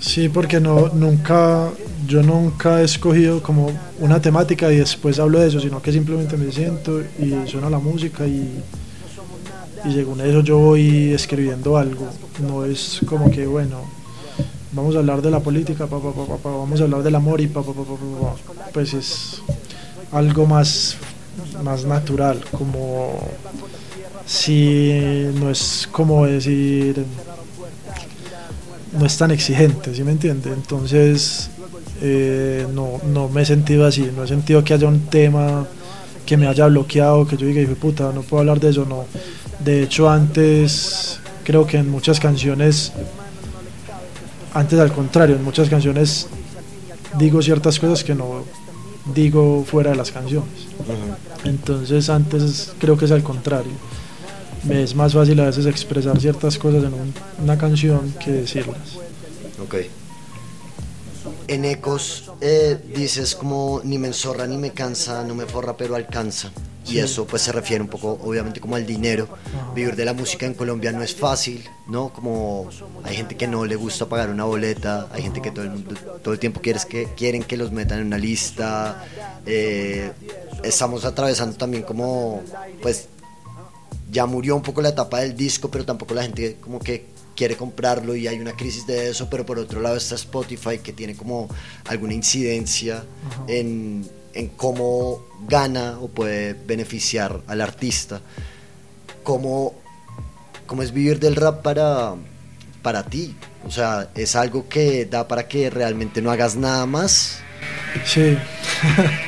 Sí, 0.00 0.28
porque 0.28 0.60
no 0.60 0.88
nunca 0.88 1.70
yo 2.06 2.22
nunca 2.22 2.80
he 2.80 2.84
escogido 2.84 3.42
como 3.42 3.70
una 3.98 4.20
temática 4.20 4.72
y 4.72 4.76
después 4.76 5.18
hablo 5.18 5.40
de 5.40 5.48
eso, 5.48 5.60
sino 5.60 5.82
que 5.82 5.92
simplemente 5.92 6.36
me 6.36 6.50
siento 6.52 7.00
y 7.18 7.48
suena 7.48 7.68
la 7.68 7.78
música 7.78 8.26
y 8.26 8.62
y 9.84 9.92
según 9.92 10.20
eso 10.20 10.40
yo 10.42 10.58
voy 10.58 11.12
escribiendo 11.12 11.76
algo. 11.76 12.08
No 12.40 12.64
es 12.64 13.00
como 13.06 13.30
que 13.30 13.46
bueno, 13.46 13.80
vamos 14.72 14.96
a 14.96 14.98
hablar 14.98 15.22
de 15.22 15.30
la 15.30 15.40
política, 15.40 15.86
pa, 15.86 15.98
pa, 16.00 16.12
pa, 16.12 16.50
vamos 16.50 16.80
a 16.80 16.84
hablar 16.84 17.02
del 17.02 17.14
amor 17.14 17.40
y 17.40 17.50
pues 18.72 18.94
es 18.94 19.42
algo 20.12 20.46
más, 20.46 20.96
más 21.62 21.84
natural, 21.84 22.42
como 22.56 23.18
si 24.26 25.30
no 25.34 25.50
es 25.50 25.88
como 25.90 26.26
decir, 26.26 27.04
no 28.92 29.06
es 29.06 29.16
tan 29.16 29.30
exigente, 29.30 29.94
¿sí 29.94 30.04
me 30.04 30.12
entiende? 30.12 30.50
Entonces 30.52 31.50
eh, 32.00 32.66
no, 32.72 33.00
no 33.12 33.28
me 33.28 33.42
he 33.42 33.46
sentido 33.46 33.86
así, 33.86 34.10
no 34.14 34.24
he 34.24 34.28
sentido 34.28 34.64
que 34.64 34.74
haya 34.74 34.88
un 34.88 35.00
tema 35.06 35.66
que 36.24 36.36
me 36.36 36.46
haya 36.46 36.66
bloqueado, 36.66 37.26
que 37.26 37.36
yo 37.36 37.46
diga, 37.46 37.74
puta, 37.74 38.12
no 38.12 38.22
puedo 38.22 38.40
hablar 38.40 38.60
de 38.60 38.70
eso, 38.70 38.84
no. 38.84 39.06
De 39.64 39.82
hecho, 39.82 40.08
antes 40.08 41.20
creo 41.44 41.66
que 41.66 41.78
en 41.78 41.90
muchas 41.90 42.20
canciones 42.20 42.92
antes 44.54 44.78
al 44.78 44.92
contrario, 44.92 45.36
en 45.36 45.44
muchas 45.44 45.68
canciones 45.68 46.26
digo 47.18 47.42
ciertas 47.42 47.78
cosas 47.78 48.04
que 48.04 48.14
no, 48.14 48.44
digo 49.14 49.64
fuera 49.64 49.90
de 49.90 49.96
las 49.96 50.10
canciones. 50.10 50.66
Entonces 51.44 52.08
antes 52.08 52.72
creo 52.78 52.96
que 52.96 53.04
es 53.04 53.10
al 53.10 53.22
contrario. 53.22 53.72
Me 54.64 54.82
es 54.82 54.94
más 54.94 55.12
fácil 55.14 55.38
a 55.40 55.46
veces 55.46 55.66
expresar 55.66 56.20
ciertas 56.20 56.58
cosas 56.58 56.84
en 56.84 56.94
un- 56.94 57.14
una 57.42 57.56
canción 57.58 58.12
que 58.22 58.30
decirlas. 58.32 58.76
Ok. 59.62 59.74
En 61.46 61.64
Ecos 61.64 62.30
eh, 62.40 62.78
dices 62.94 63.34
como 63.34 63.80
ni 63.84 63.98
me 63.98 64.08
enzorra 64.08 64.46
ni 64.46 64.56
me 64.56 64.70
cansa, 64.72 65.24
no 65.24 65.34
me 65.34 65.46
forra 65.46 65.76
pero 65.76 65.94
alcanza. 65.94 66.50
Y 66.86 66.92
Sí. 66.92 66.98
eso 67.00 67.26
pues 67.26 67.42
se 67.42 67.52
refiere 67.52 67.82
un 67.82 67.88
poco 67.88 68.18
obviamente 68.22 68.60
como 68.60 68.76
al 68.76 68.86
dinero. 68.86 69.28
Vivir 69.74 69.94
de 69.96 70.04
la 70.04 70.14
música 70.14 70.46
en 70.46 70.54
Colombia 70.54 70.90
no 70.92 71.02
es 71.02 71.14
fácil, 71.14 71.64
¿no? 71.86 72.10
Como 72.12 72.68
hay 73.04 73.16
gente 73.16 73.36
que 73.36 73.46
no 73.46 73.64
le 73.66 73.76
gusta 73.76 74.06
pagar 74.06 74.30
una 74.30 74.44
boleta, 74.44 75.08
hay 75.12 75.22
gente 75.22 75.42
que 75.42 75.50
todo 75.50 75.64
el, 75.64 75.70
mundo, 75.70 75.94
todo 76.22 76.32
el 76.34 76.40
tiempo 76.40 76.60
quiere 76.60 76.80
que, 76.88 77.08
quieren 77.16 77.42
que 77.42 77.56
los 77.56 77.72
metan 77.72 78.00
en 78.00 78.06
una 78.06 78.18
lista. 78.18 79.04
eh, 79.46 80.12
estamos 80.62 81.04
atravesando 81.04 81.56
también 81.56 81.82
como 81.84 82.42
pues 82.82 83.06
ya 84.10 84.26
murió 84.26 84.56
un 84.56 84.62
poco 84.62 84.80
la 84.82 84.90
etapa 84.90 85.20
del 85.20 85.36
disco, 85.36 85.70
pero 85.70 85.84
tampoco 85.84 86.14
la 86.14 86.22
gente 86.22 86.56
como 86.60 86.78
que 86.78 87.06
quiere 87.38 87.56
comprarlo 87.56 88.16
y 88.16 88.26
hay 88.26 88.40
una 88.40 88.52
crisis 88.52 88.84
de 88.86 89.10
eso, 89.10 89.28
pero 89.30 89.46
por 89.46 89.58
otro 89.58 89.80
lado 89.80 89.96
está 89.96 90.16
Spotify 90.16 90.78
que 90.78 90.92
tiene 90.92 91.14
como 91.14 91.48
alguna 91.86 92.14
incidencia 92.14 93.04
en, 93.46 94.04
en 94.34 94.48
cómo 94.48 95.24
gana 95.46 95.98
o 96.00 96.08
puede 96.08 96.54
beneficiar 96.54 97.40
al 97.46 97.60
artista. 97.60 98.20
¿Cómo, 99.22 99.74
cómo 100.66 100.82
es 100.82 100.92
vivir 100.92 101.20
del 101.20 101.36
rap 101.36 101.62
para, 101.62 102.14
para 102.82 103.04
ti? 103.04 103.36
O 103.64 103.70
sea, 103.70 104.08
¿es 104.16 104.34
algo 104.34 104.68
que 104.68 105.04
da 105.04 105.28
para 105.28 105.46
que 105.46 105.70
realmente 105.70 106.20
no 106.20 106.32
hagas 106.32 106.56
nada 106.56 106.86
más? 106.86 107.38
Sí, 108.04 108.36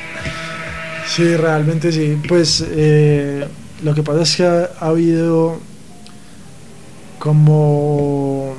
sí, 1.07 1.35
realmente 1.37 1.91
sí. 1.91 2.19
Pues 2.27 2.61
eh, 2.67 3.47
lo 3.83 3.93
que 3.93 4.03
pasa 4.03 4.21
es 4.21 4.35
que 4.35 4.45
ha, 4.45 4.69
ha 4.79 4.87
habido 4.87 5.59
como 7.19 8.53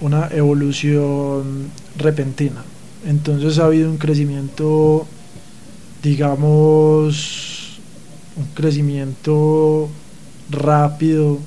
una 0.00 0.28
evolución 0.28 1.70
repentina. 1.96 2.62
Entonces 3.06 3.58
ha 3.58 3.66
habido 3.66 3.90
un 3.90 3.96
crecimiento, 3.96 5.06
digamos, 6.02 7.80
un 8.36 8.44
crecimiento 8.54 9.88
rápido 10.50 11.38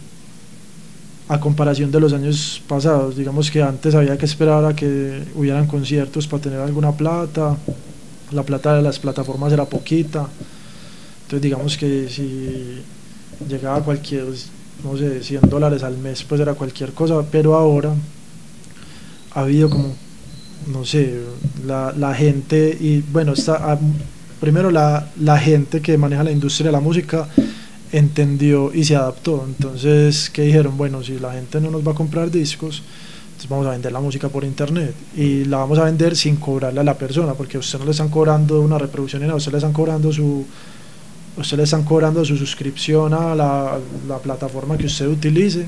a 1.27 1.39
comparación 1.39 1.91
de 1.91 1.99
los 1.99 2.13
años 2.13 2.61
pasados. 2.67 3.15
Digamos 3.15 3.49
que 3.51 3.61
antes 3.61 3.95
había 3.95 4.17
que 4.17 4.25
esperar 4.25 4.65
a 4.65 4.75
que 4.75 5.23
hubieran 5.35 5.67
conciertos 5.67 6.27
para 6.27 6.43
tener 6.43 6.59
alguna 6.59 6.91
plata. 6.91 7.55
La 8.31 8.43
plata 8.43 8.75
de 8.75 8.81
las 8.81 8.99
plataformas 8.99 9.53
era 9.53 9.65
poquita. 9.65 10.27
Entonces 11.33 11.49
digamos 11.49 11.77
que 11.77 12.07
si 12.09 12.83
llegaba 13.49 13.83
cualquier, 13.83 14.25
no 14.83 14.95
sé, 14.95 15.23
100 15.23 15.49
dólares 15.49 15.81
al 15.81 15.97
mes, 15.97 16.23
pues 16.23 16.39
era 16.39 16.53
cualquier 16.53 16.93
cosa. 16.93 17.23
Pero 17.31 17.55
ahora 17.55 17.91
ha 19.31 19.39
habido 19.39 19.67
como, 19.67 19.95
no 20.71 20.85
sé, 20.85 21.21
la, 21.65 21.91
la 21.97 22.13
gente 22.13 22.77
y 22.79 23.01
bueno, 23.11 23.33
está, 23.33 23.71
ah, 23.71 23.79
primero 24.39 24.69
la, 24.69 25.09
la 25.19 25.39
gente 25.39 25.81
que 25.81 25.97
maneja 25.97 26.23
la 26.23 26.31
industria 26.31 26.67
de 26.67 26.73
la 26.73 26.81
música 26.81 27.27
entendió 27.91 28.71
y 28.71 28.83
se 28.83 28.95
adaptó. 28.95 29.43
Entonces, 29.47 30.29
¿qué 30.29 30.43
dijeron? 30.43 30.77
Bueno, 30.77 31.01
si 31.01 31.17
la 31.17 31.33
gente 31.33 31.59
no 31.59 31.71
nos 31.71 31.81
va 31.81 31.93
a 31.93 31.95
comprar 31.95 32.29
discos, 32.29 32.83
entonces 33.25 33.49
vamos 33.49 33.65
a 33.65 33.71
vender 33.71 33.91
la 33.91 34.01
música 34.01 34.29
por 34.29 34.43
internet 34.43 34.93
y 35.17 35.45
la 35.45 35.57
vamos 35.57 35.79
a 35.79 35.85
vender 35.85 36.15
sin 36.15 36.35
cobrarle 36.35 36.81
a 36.81 36.83
la 36.83 36.95
persona, 36.95 37.33
porque 37.33 37.57
a 37.57 37.59
usted 37.59 37.79
no 37.79 37.85
le 37.85 37.91
están 37.91 38.09
cobrando 38.09 38.61
una 38.61 38.77
reproducción, 38.77 39.27
a 39.31 39.33
usted 39.33 39.51
le 39.51 39.57
están 39.57 39.73
cobrando 39.73 40.13
su 40.13 40.45
usted 41.37 41.57
le 41.57 41.63
están 41.63 41.83
cobrando 41.83 42.23
su 42.23 42.37
suscripción 42.37 43.13
a 43.13 43.35
la, 43.35 43.79
la 44.07 44.17
plataforma 44.19 44.77
que 44.77 44.85
usted 44.85 45.07
utilice. 45.07 45.65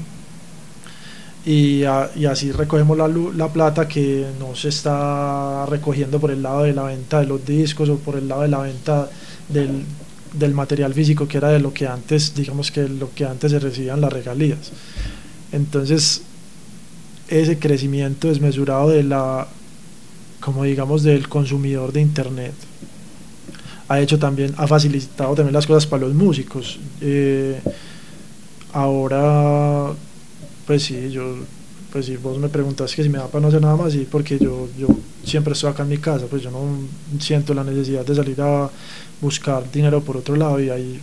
Y, 1.45 1.83
así 1.83 2.51
recogemos 2.51 2.97
la, 2.97 3.07
la 3.07 3.53
plata 3.53 3.87
que 3.87 4.25
no 4.39 4.55
se 4.55 4.69
está 4.69 5.65
recogiendo 5.67 6.19
por 6.19 6.31
el 6.31 6.41
lado 6.41 6.63
de 6.63 6.73
la 6.73 6.83
venta 6.83 7.19
de 7.19 7.27
los 7.27 7.45
discos 7.45 7.87
o 7.89 7.97
por 7.97 8.15
el 8.17 8.27
lado 8.27 8.41
de 8.41 8.47
la 8.47 8.59
venta 8.61 9.07
del, 9.49 9.83
del 10.33 10.53
material 10.55 10.93
físico 10.95 11.27
que 11.27 11.37
era 11.37 11.49
de 11.49 11.59
lo 11.59 11.71
que 11.71 11.87
antes 11.87 12.33
digamos 12.33 12.71
que 12.71 12.89
lo 12.89 13.13
que 13.13 13.25
antes 13.25 13.51
se 13.51 13.59
recibían 13.59 14.01
las 14.01 14.11
regalías. 14.11 14.71
Entonces 15.51 16.23
ese 17.27 17.59
crecimiento 17.59 18.27
desmesurado 18.27 18.89
de 18.89 19.03
la 19.03 19.47
como 20.39 20.63
digamos 20.63 21.03
del 21.03 21.29
consumidor 21.29 21.91
de 21.93 22.01
internet 22.01 22.53
ha 23.87 23.99
hecho 23.99 24.17
también 24.17 24.53
ha 24.57 24.67
facilitado 24.67 25.35
también 25.35 25.53
las 25.53 25.67
cosas 25.67 25.85
para 25.85 26.03
los 26.03 26.13
músicos. 26.13 26.79
Eh, 27.01 27.59
ahora 28.73 29.93
pues 30.65 30.83
sí 30.83 31.11
yo 31.11 31.35
pues 31.91 32.07
si 32.07 32.17
vos 32.17 32.37
me 32.37 32.49
preguntas 32.49 32.93
que 32.93 33.03
si 33.03 33.09
me 33.09 33.19
da 33.19 33.27
para 33.27 33.41
no 33.41 33.47
hacer 33.47 33.61
nada 33.61 33.77
más 33.77 33.93
sí 33.93 34.07
porque 34.09 34.37
yo 34.37 34.67
yo 34.77 34.87
siempre 35.23 35.53
estoy 35.53 35.69
acá 35.69 35.83
en 35.83 35.89
mi 35.89 35.97
casa 35.97 36.25
pues 36.29 36.41
yo 36.41 36.51
no 36.51 36.59
siento 37.19 37.53
la 37.53 37.63
necesidad 37.63 38.05
de 38.05 38.15
salir 38.15 38.41
a 38.41 38.69
buscar 39.21 39.71
dinero 39.71 40.01
por 40.01 40.17
otro 40.17 40.35
lado 40.35 40.59
y 40.59 40.69
hay 40.69 40.99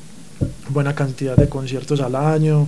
buena 0.69 0.95
cantidad 0.95 1.37
de 1.37 1.49
conciertos 1.49 2.01
al 2.01 2.15
año 2.15 2.67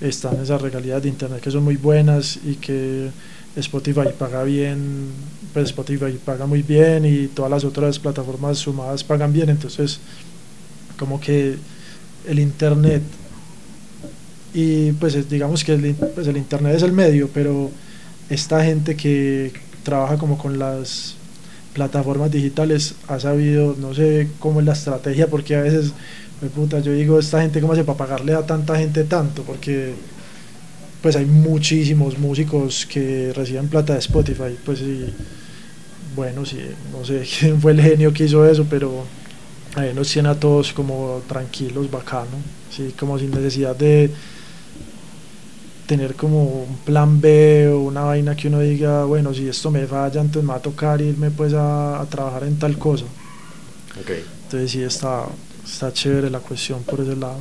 están 0.00 0.38
esas 0.42 0.60
regalías 0.60 1.02
de 1.02 1.08
internet 1.08 1.40
que 1.40 1.50
son 1.50 1.64
muy 1.64 1.76
buenas 1.76 2.38
y 2.44 2.56
que 2.56 3.10
Spotify 3.56 4.08
paga 4.18 4.44
bien, 4.44 5.08
pues 5.52 5.66
Spotify 5.66 6.18
paga 6.24 6.46
muy 6.46 6.62
bien 6.62 7.04
y 7.04 7.26
todas 7.28 7.50
las 7.50 7.64
otras 7.64 7.98
plataformas 7.98 8.58
sumadas 8.58 9.02
pagan 9.04 9.32
bien, 9.32 9.48
entonces 9.50 10.00
como 10.98 11.20
que 11.20 11.56
el 12.28 12.38
internet 12.38 13.02
y 14.54 14.92
pues 14.92 15.14
es- 15.14 15.28
digamos 15.28 15.64
que 15.64 15.74
el, 15.74 15.94
pues 15.94 16.26
el 16.26 16.36
internet 16.36 16.76
es 16.76 16.82
el 16.82 16.92
medio, 16.92 17.28
pero 17.32 17.70
esta 18.30 18.64
gente 18.64 18.96
que 18.96 19.52
trabaja 19.82 20.16
como 20.18 20.38
con 20.38 20.58
las 20.58 21.14
plataformas 21.74 22.30
digitales 22.30 22.94
ha 23.08 23.20
sabido, 23.20 23.76
no 23.78 23.92
sé 23.94 24.28
cómo 24.38 24.60
es 24.60 24.66
la 24.66 24.72
estrategia, 24.72 25.26
porque 25.28 25.56
a 25.56 25.60
veces, 25.62 25.92
pues, 26.40 26.50
puta, 26.52 26.80
yo 26.80 26.92
digo, 26.92 27.18
esta 27.18 27.42
gente 27.42 27.60
cómo 27.60 27.74
hace 27.74 27.84
para 27.84 27.98
pagarle 27.98 28.34
a 28.34 28.46
tanta 28.46 28.78
gente 28.78 29.04
tanto, 29.04 29.42
porque 29.42 29.92
pues 31.06 31.14
hay 31.14 31.24
muchísimos 31.26 32.18
músicos 32.18 32.84
que 32.84 33.32
reciben 33.32 33.68
plata 33.68 33.92
de 33.92 34.00
Spotify, 34.00 34.58
pues 34.64 34.80
sí, 34.80 35.06
bueno, 36.16 36.44
sí, 36.44 36.58
no 36.90 37.04
sé 37.04 37.24
quién 37.38 37.60
fue 37.60 37.70
el 37.70 37.80
genio 37.80 38.12
que 38.12 38.24
hizo 38.24 38.44
eso, 38.44 38.66
pero 38.68 39.04
ahí 39.76 39.94
nos 39.94 40.10
tiene 40.10 40.30
a 40.30 40.34
todos 40.34 40.72
como 40.72 41.22
tranquilos, 41.28 41.88
bacano, 41.88 42.38
sí, 42.72 42.92
como 42.98 43.20
sin 43.20 43.30
necesidad 43.30 43.76
de 43.76 44.10
tener 45.86 46.16
como 46.16 46.42
un 46.42 46.76
plan 46.78 47.20
B 47.20 47.68
o 47.68 47.82
una 47.82 48.00
vaina 48.00 48.34
que 48.34 48.48
uno 48.48 48.58
diga, 48.58 49.04
bueno, 49.04 49.32
si 49.32 49.46
esto 49.46 49.70
me 49.70 49.86
falla, 49.86 50.20
entonces 50.20 50.42
me 50.42 50.48
va 50.48 50.56
a 50.56 50.62
tocar 50.62 51.00
irme 51.00 51.30
pues 51.30 51.54
a, 51.54 52.00
a 52.00 52.06
trabajar 52.06 52.42
en 52.42 52.58
tal 52.58 52.76
cosa. 52.78 53.04
Entonces 54.42 54.72
sí, 54.72 54.82
está, 54.82 55.26
está 55.64 55.92
chévere 55.92 56.30
la 56.30 56.40
cuestión 56.40 56.82
por 56.82 57.00
ese 57.00 57.14
lado. 57.14 57.38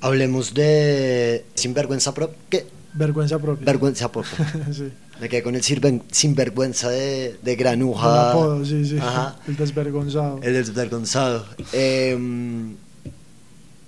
Hablemos 0.00 0.54
de 0.54 1.44
sinvergüenza 1.54 2.14
propia. 2.14 2.36
¿Qué? 2.48 2.66
Vergüenza 2.94 3.38
propia. 3.38 3.64
Vergüenza 3.66 4.10
propia. 4.10 4.32
sí. 4.72 4.90
Me 5.20 5.28
quedé 5.28 5.42
con 5.42 5.54
el 5.54 5.62
sirven- 5.62 6.02
sinvergüenza 6.10 6.88
de, 6.88 7.36
de 7.42 7.52
El 7.52 7.56
granuja. 7.58 8.30
apodo, 8.30 8.64
sí, 8.64 8.84
sí. 8.86 8.96
Ajá. 8.98 9.38
El 9.46 9.56
desvergonzado. 9.56 10.40
El 10.42 10.54
desvergonzado. 10.54 11.44
Em, 11.72 12.76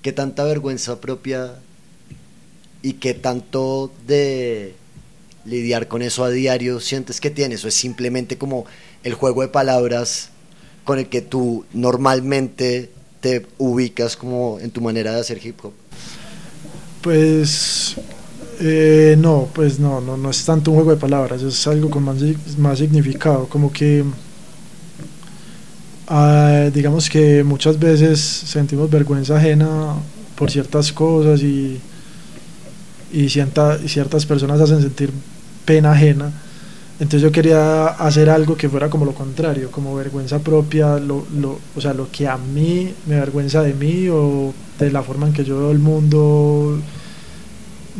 ¿Qué 0.03 0.13
tanta 0.13 0.45
vergüenza 0.45 1.01
propia 1.01 1.55
y 2.83 2.95
qué 2.95 3.15
tanto 3.15 3.93
de 4.07 4.75
lidiar 5.45 5.89
con 5.89 6.03
eso 6.03 6.25
a 6.25 6.31
diario 6.31 6.81
sientes 6.81 7.21
que 7.21 7.31
tienes? 7.31 7.65
¿O 7.65 7.69
es 7.69 7.75
simplemente 7.75 8.37
como 8.37 8.67
el 9.05 9.15
juego 9.15 9.43
de 9.43 9.49
palabras 9.49 10.29
con 10.85 10.99
el 10.99 11.09
que 11.09 11.23
tú 11.23 11.65
normalmente 11.73 12.91
te 13.21 13.47
ubicas 13.59 14.17
como 14.17 14.59
en 14.61 14.71
tu 14.73 14.81
manera 14.81 15.15
de 15.15 15.21
hacer 15.21 15.45
hip 15.45 15.65
hop? 15.65 15.73
Pues 17.03 17.97
eh, 18.61 19.17
no, 19.19 19.49
pues 19.53 19.81
no, 19.81 20.01
no, 20.01 20.17
no 20.17 20.31
es 20.31 20.45
tanto 20.45 20.71
un 20.71 20.77
juego 20.77 20.93
de 20.93 20.97
palabras, 21.01 21.43
es 21.43 21.67
algo 21.67 21.91
con 21.91 22.05
más, 22.05 22.19
más 22.59 22.79
significado, 22.79 23.47
como 23.49 23.73
que 23.73 24.05
ah, 26.09 26.71
digamos 26.73 27.09
que 27.09 27.43
muchas 27.45 27.79
veces 27.79 28.21
sentimos 28.21 28.91
vergüenza 28.91 29.37
ajena 29.37 29.95
por 30.37 30.51
ciertas 30.51 30.93
cosas 30.93 31.43
y, 31.43 31.81
y 33.13 33.29
cienta- 33.29 33.79
y 33.85 33.89
ciertas 33.89 34.27
personas 34.27 34.61
hacen 34.61 34.81
sentir 34.81 35.11
pena 35.65 35.93
ajena. 35.93 36.33
Entonces 37.01 37.23
yo 37.23 37.33
quería 37.33 37.87
hacer 37.87 38.31
algo 38.31 38.57
que 38.57 38.69
fuera 38.69 38.89
como 38.89 39.05
lo 39.05 39.15
contrario, 39.15 39.71
como 39.71 39.95
vergüenza 39.95 40.39
propia, 40.39 40.99
lo, 40.99 41.27
lo, 41.35 41.59
o 41.75 41.81
sea, 41.81 41.95
lo 41.95 42.11
que 42.11 42.29
a 42.29 42.37
mí 42.37 42.93
me 43.07 43.17
avergüenza 43.17 43.63
de 43.63 43.75
mí 43.75 44.09
o 44.09 44.53
de 44.79 44.93
la 44.93 45.03
forma 45.03 45.27
en 45.27 45.33
que 45.33 45.45
yo 45.45 45.59
veo 45.59 45.71
el 45.73 45.79
mundo 45.79 46.79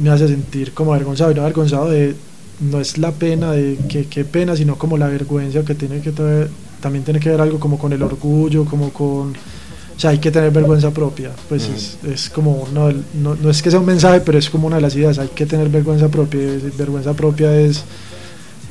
me 0.01 0.11
hace 0.11 0.29
sentir 0.29 0.73
como 0.73 0.95
avergonzado 0.95 1.33
y 1.33 1.35
no 1.35 1.43
avergonzado 1.43 1.91
de 1.91 2.15
no 2.61 2.81
es 2.81 2.97
la 2.97 3.11
pena 3.13 3.53
de 3.53 3.77
que 3.89 4.07
qué 4.07 4.25
pena 4.25 4.57
sino 4.57 4.77
como 4.77 4.97
la 4.97 5.09
vergüenza 5.09 5.65
que 5.65 5.75
tiene 5.75 6.01
que 6.01 6.13
traer 6.13 6.49
también 6.83 7.05
tiene 7.05 7.21
que 7.21 7.31
ver 7.31 7.41
algo 7.41 7.59
como 7.59 7.79
con 7.79 7.95
el 7.95 8.03
orgullo, 8.03 8.67
como 8.67 8.93
con... 8.93 9.31
O 9.31 10.01
sea, 10.03 10.11
hay 10.11 10.19
que 10.19 10.31
tener 10.31 10.51
vergüenza 10.51 10.91
propia. 10.91 11.31
Pues 11.49 11.69
es, 11.69 11.99
es, 12.05 12.29
como, 12.29 12.67
no, 12.75 12.91
no, 12.91 13.37
no, 13.37 13.51
es 13.51 13.63
que 13.63 13.71
sea 13.71 13.79
un 13.79 13.87
mensaje, 13.87 14.21
pero 14.21 14.37
es 14.37 14.51
como 14.51 14.67
una 14.67 14.77
de 14.77 14.83
las 14.83 14.97
ideas, 14.97 15.19
hay 15.19 15.29
que 15.29 15.47
tener 15.47 15.69
vergüenza 15.69 16.09
propia. 16.09 16.41
Vergüenza 16.77 17.15
propia 17.15 17.55
es 17.55 17.85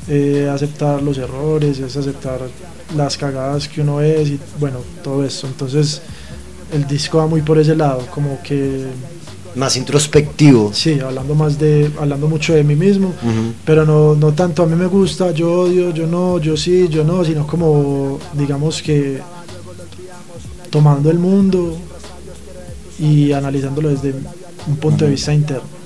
eh, 0.08 0.50
aceptar 0.52 1.02
los 1.02 1.18
errores, 1.18 1.78
es 1.78 1.96
aceptar 1.96 2.40
las 2.96 3.16
cagadas 3.16 3.68
que 3.68 3.80
uno 3.80 4.00
es 4.00 4.28
y 4.28 4.40
bueno, 4.58 4.78
todo 5.02 5.24
eso. 5.24 5.46
Entonces 5.46 6.02
el 6.72 6.86
disco 6.86 7.18
va 7.18 7.26
muy 7.26 7.42
por 7.42 7.58
ese 7.58 7.76
lado, 7.76 8.06
como 8.10 8.42
que 8.42 8.86
más 9.54 9.76
introspectivo. 9.76 10.72
Sí, 10.72 10.98
hablando 11.00 11.34
más 11.34 11.58
de, 11.58 11.90
hablando 12.00 12.28
mucho 12.28 12.54
de 12.54 12.64
mí 12.64 12.74
mismo, 12.74 13.12
pero 13.64 13.84
no, 13.84 14.14
no 14.14 14.32
tanto 14.32 14.62
a 14.62 14.66
mí 14.66 14.74
me 14.74 14.86
gusta, 14.86 15.30
yo 15.32 15.52
odio, 15.62 15.90
yo 15.90 16.06
no, 16.06 16.38
yo 16.38 16.56
sí, 16.56 16.88
yo 16.88 17.04
no, 17.04 17.24
sino 17.24 17.46
como, 17.46 18.18
digamos 18.32 18.82
que 18.82 19.20
tomando 20.70 21.10
el 21.10 21.18
mundo 21.18 21.76
y 22.98 23.32
analizándolo 23.32 23.90
desde 23.90 24.14
un 24.66 24.76
punto 24.76 25.04
de 25.04 25.10
vista 25.10 25.34
interno. 25.34 25.81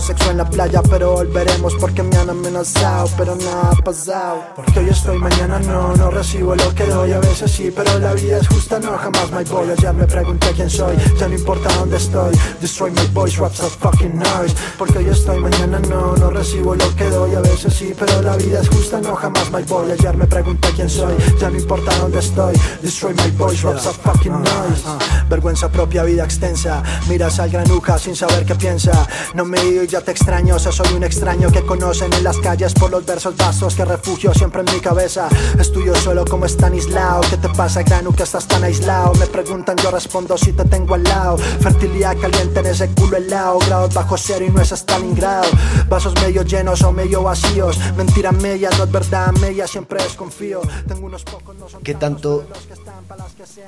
Sexo 0.00 0.30
en 0.30 0.38
la 0.38 0.48
playa, 0.48 0.80
pero 0.88 1.12
volveremos 1.12 1.74
porque 1.80 2.02
me 2.02 2.16
han 2.16 2.30
amenazado, 2.30 3.08
pero 3.16 3.34
nada 3.36 3.70
ha 3.72 3.82
pasado. 3.82 4.44
Porque 4.54 4.78
hoy 4.78 4.88
estoy, 4.88 5.18
mañana 5.18 5.58
no, 5.58 5.94
no 5.96 6.10
recibo 6.10 6.54
lo 6.54 6.74
que 6.74 6.86
doy, 6.86 7.12
a 7.12 7.18
veces 7.18 7.50
sí, 7.50 7.70
pero 7.74 7.98
la 7.98 8.12
vida 8.14 8.38
es 8.38 8.48
justa, 8.48 8.78
no, 8.78 8.96
jamás 8.96 9.30
my 9.32 9.44
boy. 9.44 9.70
Ayer 9.70 9.92
me 9.92 10.06
pregunté 10.06 10.48
quién 10.54 10.70
soy, 10.70 10.96
ya 11.18 11.28
no 11.28 11.34
importa 11.34 11.68
dónde 11.74 11.96
estoy. 11.96 12.34
Destroy 12.60 12.90
my 12.92 13.06
voice, 13.12 13.38
raps 13.38 13.60
are 13.60 13.70
fucking 13.70 14.16
noise. 14.18 14.54
Porque 14.78 14.98
hoy 14.98 15.08
estoy, 15.08 15.38
mañana 15.40 15.78
no, 15.80 16.16
no 16.16 16.30
recibo 16.30 16.74
lo 16.74 16.96
que 16.96 17.10
doy, 17.10 17.34
a 17.34 17.40
veces 17.40 17.74
sí, 17.74 17.92
pero 17.98 18.22
la 18.22 18.36
vida 18.36 18.60
es 18.60 18.68
justa, 18.68 19.00
no, 19.00 19.14
jamás 19.14 19.50
my 19.50 19.62
boy. 19.62 19.90
Ayer 19.90 20.16
me 20.16 20.26
pregunté 20.26 20.68
quién 20.76 20.88
soy, 20.88 21.14
ya 21.40 21.50
no 21.50 21.58
importa 21.58 21.94
dónde 21.98 22.20
estoy. 22.20 22.54
Destroy 22.82 23.14
my 23.14 23.30
voice, 23.36 23.66
raps 23.66 23.86
are 23.86 23.96
fucking 23.96 24.32
noise. 24.32 24.84
Vergüenza 25.28 25.68
propia, 25.68 26.04
vida 26.04 26.24
extensa. 26.24 26.82
Miras 27.08 27.38
al 27.40 27.50
granuja 27.50 27.98
sin 27.98 28.14
saber 28.16 28.46
qué 28.46 28.54
piensa. 28.54 29.06
No 29.34 29.44
me 29.44 29.58
he 29.58 29.68
ido 29.68 29.84
y 29.84 29.86
ya 29.86 30.00
te 30.00 30.10
extraño, 30.10 30.56
o 30.56 30.58
sea, 30.58 30.72
soy 30.72 30.92
un 30.94 31.04
extraño 31.04 31.50
que 31.50 31.64
conocen 31.64 32.12
en 32.12 32.24
las 32.24 32.38
calles 32.38 32.74
por 32.74 32.90
los 32.90 33.04
versos 33.04 33.36
vastos 33.36 33.74
que 33.74 33.84
refugio 33.84 34.32
siempre 34.34 34.62
en 34.62 34.74
mi 34.74 34.80
cabeza. 34.80 35.28
Estudio 35.58 35.94
solo 35.94 36.24
como 36.24 36.46
Stanislao. 36.46 37.20
¿Qué 37.28 37.36
te 37.36 37.48
pasa, 37.48 37.82
Granu, 37.82 38.12
que 38.12 38.22
estás 38.22 38.46
tan 38.46 38.64
aislado? 38.64 39.12
Me 39.14 39.26
preguntan, 39.26 39.76
yo 39.76 39.90
respondo 39.90 40.36
si 40.36 40.52
te 40.52 40.64
tengo 40.64 40.94
al 40.94 41.02
lado. 41.02 41.38
Fertilidad 41.38 42.16
caliente 42.18 42.60
en 42.60 42.66
ese 42.66 42.88
culo 42.90 43.16
helado. 43.16 43.58
Grados 43.60 43.94
bajo 43.94 44.16
cero 44.16 44.44
y 44.46 44.50
no 44.50 44.60
es 44.60 44.72
Stalingrado. 44.72 45.48
Vasos 45.88 46.14
medio 46.22 46.42
llenos 46.42 46.82
o 46.82 46.92
medio 46.92 47.22
vacíos. 47.22 47.78
Mentira 47.96 48.32
media, 48.32 48.70
no 48.76 48.84
es 48.84 48.92
verdad 48.92 49.32
media, 49.40 49.66
siempre 49.66 50.02
desconfío. 50.02 50.60
Tengo 50.86 51.06
unos 51.06 51.24
pocos, 51.24 51.56
no 51.56 51.68
son 51.68 51.82
¿Qué 51.82 51.94
tanto? 51.94 52.46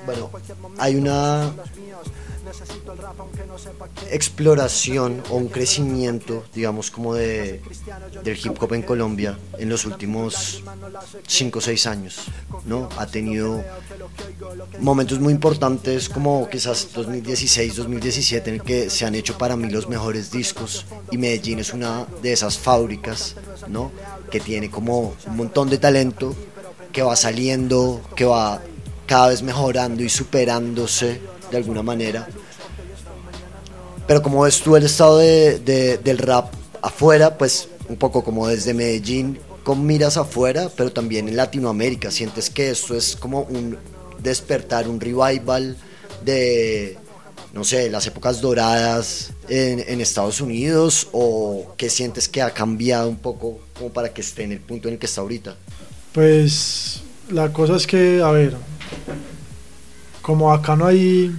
Bueno, 0.06 0.30
hay 0.78 0.96
una 0.96 1.50
exploración 4.10 5.22
o 5.30 5.36
un 5.36 5.48
crecimiento, 5.48 6.44
digamos, 6.54 6.90
como 6.90 7.14
de, 7.14 7.60
del 8.24 8.36
hip 8.36 8.60
hop 8.60 8.74
en 8.74 8.82
Colombia 8.82 9.38
en 9.58 9.68
los 9.68 9.84
últimos 9.84 10.62
5 11.26 11.58
o 11.58 11.62
6 11.62 11.86
años, 11.86 12.26
¿no? 12.64 12.88
Ha 12.96 13.06
tenido 13.06 13.62
momentos 14.80 15.20
muy 15.20 15.32
importantes 15.32 16.08
como 16.08 16.48
quizás 16.48 16.92
2016, 16.92 17.76
2017 17.76 18.50
en 18.50 18.56
el 18.56 18.62
que 18.62 18.90
se 18.90 19.04
han 19.04 19.14
hecho 19.14 19.36
para 19.38 19.56
mí 19.56 19.70
los 19.70 19.88
mejores 19.88 20.30
discos 20.30 20.86
y 21.10 21.18
Medellín 21.18 21.58
es 21.58 21.72
una 21.72 22.06
de 22.22 22.32
esas 22.32 22.58
fábricas, 22.58 23.36
¿no? 23.68 23.92
Que 24.30 24.40
tiene 24.40 24.70
como 24.70 25.14
un 25.26 25.36
montón 25.36 25.70
de 25.70 25.78
talento 25.78 26.34
que 26.92 27.02
va 27.02 27.14
saliendo, 27.16 28.00
que 28.16 28.24
va 28.24 28.60
cada 29.06 29.28
vez 29.28 29.42
mejorando 29.42 30.02
y 30.02 30.08
superándose 30.08 31.20
de 31.50 31.56
alguna 31.56 31.82
manera. 31.82 32.28
Pero 34.06 34.22
como 34.22 34.42
ves 34.42 34.60
tú 34.60 34.76
el 34.76 34.84
estado 34.84 35.18
de, 35.18 35.98
del 36.02 36.18
rap 36.18 36.52
afuera, 36.82 37.38
pues 37.38 37.68
un 37.88 37.96
poco 37.96 38.24
como 38.24 38.48
desde 38.48 38.74
Medellín, 38.74 39.38
con 39.62 39.86
miras 39.86 40.16
afuera, 40.16 40.68
pero 40.76 40.92
también 40.92 41.28
en 41.28 41.36
Latinoamérica, 41.36 42.10
sientes 42.10 42.50
que 42.50 42.70
esto 42.70 42.96
es 42.96 43.14
como 43.14 43.42
un 43.42 43.78
despertar, 44.22 44.88
un 44.88 45.00
revival 45.00 45.76
de, 46.24 46.98
no 47.52 47.64
sé, 47.64 47.90
las 47.90 48.06
épocas 48.06 48.40
doradas 48.40 49.32
en, 49.48 50.00
Estados 50.00 50.40
Unidos 50.40 51.08
o 51.12 51.74
que 51.76 51.90
sientes 51.90 52.28
que 52.28 52.42
ha 52.42 52.50
cambiado 52.50 53.08
un 53.08 53.16
poco 53.16 53.60
para 53.92 54.12
que 54.12 54.20
esté 54.20 54.44
en 54.44 54.52
el 54.52 54.60
punto 54.60 54.88
en 54.88 54.94
el 54.94 55.00
que 55.00 55.06
está 55.06 55.20
ahorita? 55.20 55.56
Pues 56.12 57.02
la 57.30 57.52
cosa 57.52 57.76
es 57.76 57.86
que, 57.86 58.20
a 58.22 58.30
ver, 58.30 58.56
como 60.22 60.52
acá 60.52 60.76
no 60.76 60.86
hay 60.86 61.34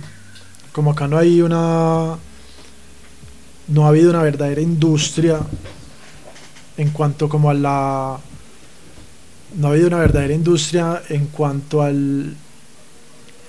como 0.71 0.91
acá 0.91 1.07
no 1.07 1.17
hay 1.17 1.41
una 1.41 2.17
no 3.67 3.85
ha 3.85 3.89
habido 3.89 4.09
una 4.09 4.23
verdadera 4.23 4.61
industria 4.61 5.39
en 6.77 6.89
cuanto 6.89 7.29
como 7.29 7.49
a 7.49 7.53
la 7.53 8.19
no 9.55 9.67
ha 9.67 9.71
habido 9.71 9.87
una 9.87 9.99
verdadera 9.99 10.33
industria 10.33 11.01
en 11.09 11.27
cuanto 11.27 11.81
al 11.81 12.35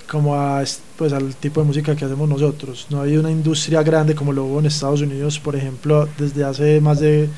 como 0.09 0.35
a 0.35 0.63
pues 0.97 1.13
al 1.13 1.35
tipo 1.37 1.61
de 1.61 1.67
música 1.67 1.97
que 1.97 2.05
hacemos 2.05 2.29
nosotros. 2.29 2.87
No 2.91 2.99
ha 2.99 3.03
habido 3.03 3.21
una 3.21 3.31
industria 3.31 3.83
grande 3.83 4.15
como 4.15 4.33
lo 4.33 4.45
hubo 4.45 4.61
en 4.61 4.67
Estados 4.67 5.01
Unidos 5.01 5.39
por 5.39 5.57
ejemplo 5.57 6.09
desde 6.19 6.45
hace 6.45 6.81
más 6.81 7.01
de 7.01 7.29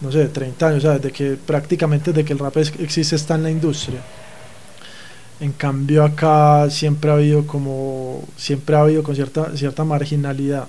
no 0.00 0.10
sé 0.10 0.28
30 0.28 0.66
años 0.66 0.78
o 0.78 0.80
sea, 0.80 0.98
desde 0.98 1.12
que 1.12 1.36
prácticamente 1.36 2.12
desde 2.12 2.24
que 2.24 2.32
el 2.32 2.38
rap 2.38 2.56
existe 2.56 3.16
está 3.16 3.34
en 3.34 3.42
la 3.44 3.50
industria 3.50 4.00
en 5.42 5.52
cambio 5.52 6.04
acá 6.04 6.70
siempre 6.70 7.10
ha 7.10 7.14
habido 7.14 7.48
como, 7.48 8.24
siempre 8.36 8.76
ha 8.76 8.82
habido 8.82 9.02
con 9.02 9.16
cierta, 9.16 9.56
cierta 9.56 9.84
marginalidad. 9.84 10.68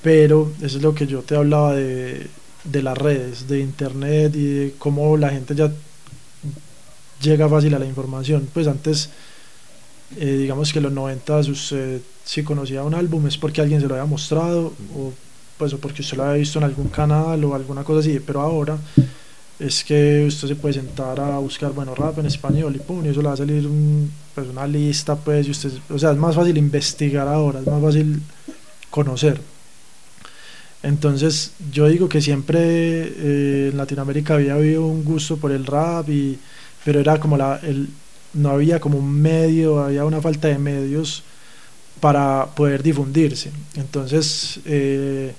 Pero 0.00 0.52
eso 0.62 0.76
es 0.76 0.82
lo 0.82 0.94
que 0.94 1.08
yo 1.08 1.22
te 1.22 1.34
hablaba 1.34 1.74
de, 1.74 2.28
de 2.64 2.82
las 2.82 2.96
redes, 2.96 3.48
de 3.48 3.58
internet 3.58 4.34
y 4.36 4.44
de 4.46 4.74
cómo 4.78 5.16
la 5.16 5.30
gente 5.30 5.56
ya 5.56 5.72
llega 7.20 7.48
fácil 7.48 7.74
a 7.74 7.80
la 7.80 7.86
información. 7.86 8.48
Pues 8.54 8.68
antes, 8.68 9.10
eh, 10.16 10.36
digamos 10.38 10.72
que 10.72 10.78
en 10.78 10.84
los 10.84 10.92
90 10.92 11.36
usted 11.38 12.00
si 12.24 12.44
conocía 12.44 12.84
un 12.84 12.94
álbum 12.94 13.26
es 13.26 13.36
porque 13.38 13.60
alguien 13.60 13.80
se 13.80 13.88
lo 13.88 13.94
había 13.94 14.06
mostrado 14.06 14.72
o 14.96 15.12
pues 15.58 15.72
o 15.74 15.78
porque 15.78 16.02
usted 16.02 16.16
lo 16.16 16.24
había 16.24 16.38
visto 16.38 16.60
en 16.60 16.64
algún 16.64 16.88
canal 16.88 17.42
o 17.44 17.56
alguna 17.56 17.82
cosa 17.82 18.00
así, 18.00 18.20
pero 18.20 18.40
ahora 18.40 18.78
es 19.60 19.84
que 19.84 20.24
usted 20.26 20.48
se 20.48 20.56
puede 20.56 20.74
sentar 20.74 21.20
a 21.20 21.38
buscar, 21.38 21.72
bueno, 21.72 21.94
rap 21.94 22.18
en 22.18 22.26
español 22.26 22.74
y 22.74 22.78
pum, 22.78 23.04
y 23.04 23.08
eso 23.10 23.20
le 23.20 23.28
va 23.28 23.34
a 23.34 23.36
salir 23.36 23.68
pues 24.34 24.48
una 24.48 24.66
lista, 24.66 25.16
pues, 25.16 25.46
y 25.46 25.50
usted, 25.50 25.70
o 25.90 25.98
sea, 25.98 26.12
es 26.12 26.16
más 26.16 26.34
fácil 26.34 26.56
investigar 26.56 27.28
ahora, 27.28 27.60
es 27.60 27.66
más 27.66 27.82
fácil 27.82 28.22
conocer. 28.88 29.40
Entonces, 30.82 31.52
yo 31.70 31.88
digo 31.88 32.08
que 32.08 32.22
siempre 32.22 32.58
eh, 32.58 33.68
en 33.70 33.76
Latinoamérica 33.76 34.34
había 34.34 34.54
habido 34.54 34.86
un 34.86 35.04
gusto 35.04 35.36
por 35.36 35.52
el 35.52 35.66
rap, 35.66 36.08
y, 36.08 36.38
pero 36.82 37.00
era 37.00 37.20
como 37.20 37.36
la, 37.36 37.60
el, 37.62 37.90
no 38.32 38.50
había 38.50 38.80
como 38.80 38.98
un 38.98 39.12
medio, 39.12 39.82
había 39.82 40.06
una 40.06 40.22
falta 40.22 40.48
de 40.48 40.58
medios 40.58 41.22
para 42.00 42.46
poder 42.56 42.82
difundirse. 42.82 43.50
Entonces, 43.76 44.60
eh, 44.64 45.34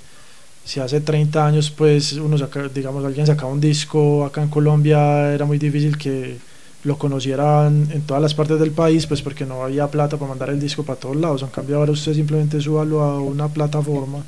si 0.64 0.80
hace 0.80 1.02
30 1.02 1.46
años 1.46 1.72
pues 1.72 2.14
uno 2.14 2.38
saca, 2.38 2.68
digamos 2.68 3.04
alguien 3.04 3.26
sacaba 3.26 3.52
un 3.52 3.62
disco 3.62 4.26
acá 4.26 4.44
en 4.44 4.50
Colombia 4.50 5.34
era 5.34 5.46
muy 5.46 5.58
difícil 5.58 5.98
que 5.98 6.38
lo 6.84 6.98
conocieran 6.98 7.90
en 7.92 8.02
todas 8.02 8.22
las 8.22 8.34
partes 8.34 8.60
del 8.60 8.72
país 8.72 9.06
pues 9.08 9.22
porque 9.22 9.46
no 9.46 9.64
había 9.64 9.88
plata 9.88 10.18
para 10.18 10.30
mandar 10.30 10.50
el 10.50 10.60
disco 10.60 10.84
para 10.84 11.00
todos 11.00 11.16
lados. 11.16 11.44
En 11.44 11.50
cambio 11.50 11.78
ahora 11.78 11.92
usted 11.92 12.14
simplemente 12.14 12.60
súbalo 12.60 13.02
a 13.02 13.20
una 13.20 13.48
plataforma 13.48 14.24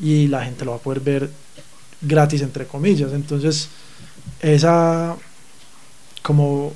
y 0.00 0.28
la 0.28 0.44
gente 0.44 0.64
lo 0.64 0.72
va 0.72 0.76
a 0.76 0.80
poder 0.80 1.00
ver 1.00 1.30
gratis 2.02 2.42
entre 2.42 2.66
comillas. 2.66 3.12
Entonces 3.12 3.68
esa 4.40 5.16
como 6.22 6.72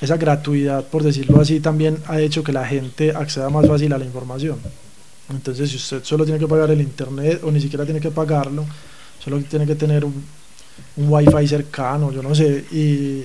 esa 0.00 0.16
gratuidad 0.16 0.84
por 0.86 1.02
decirlo 1.04 1.40
así 1.40 1.60
también 1.60 1.98
ha 2.06 2.20
hecho 2.20 2.42
que 2.42 2.52
la 2.52 2.66
gente 2.66 3.12
acceda 3.12 3.48
más 3.50 3.66
fácil 3.66 3.92
a 3.92 3.98
la 3.98 4.04
información 4.04 4.58
entonces, 5.32 5.70
si 5.70 5.76
usted 5.76 6.04
solo 6.04 6.24
tiene 6.24 6.38
que 6.38 6.46
pagar 6.46 6.70
el 6.70 6.80
internet 6.80 7.40
o 7.44 7.50
ni 7.50 7.60
siquiera 7.60 7.84
tiene 7.84 8.00
que 8.00 8.10
pagarlo, 8.10 8.64
solo 9.22 9.40
tiene 9.42 9.66
que 9.66 9.74
tener 9.74 10.04
un, 10.04 10.24
un 10.96 11.12
wifi 11.12 11.46
cercano, 11.48 12.12
yo 12.12 12.22
no 12.22 12.34
sé, 12.34 12.64
y, 12.72 13.24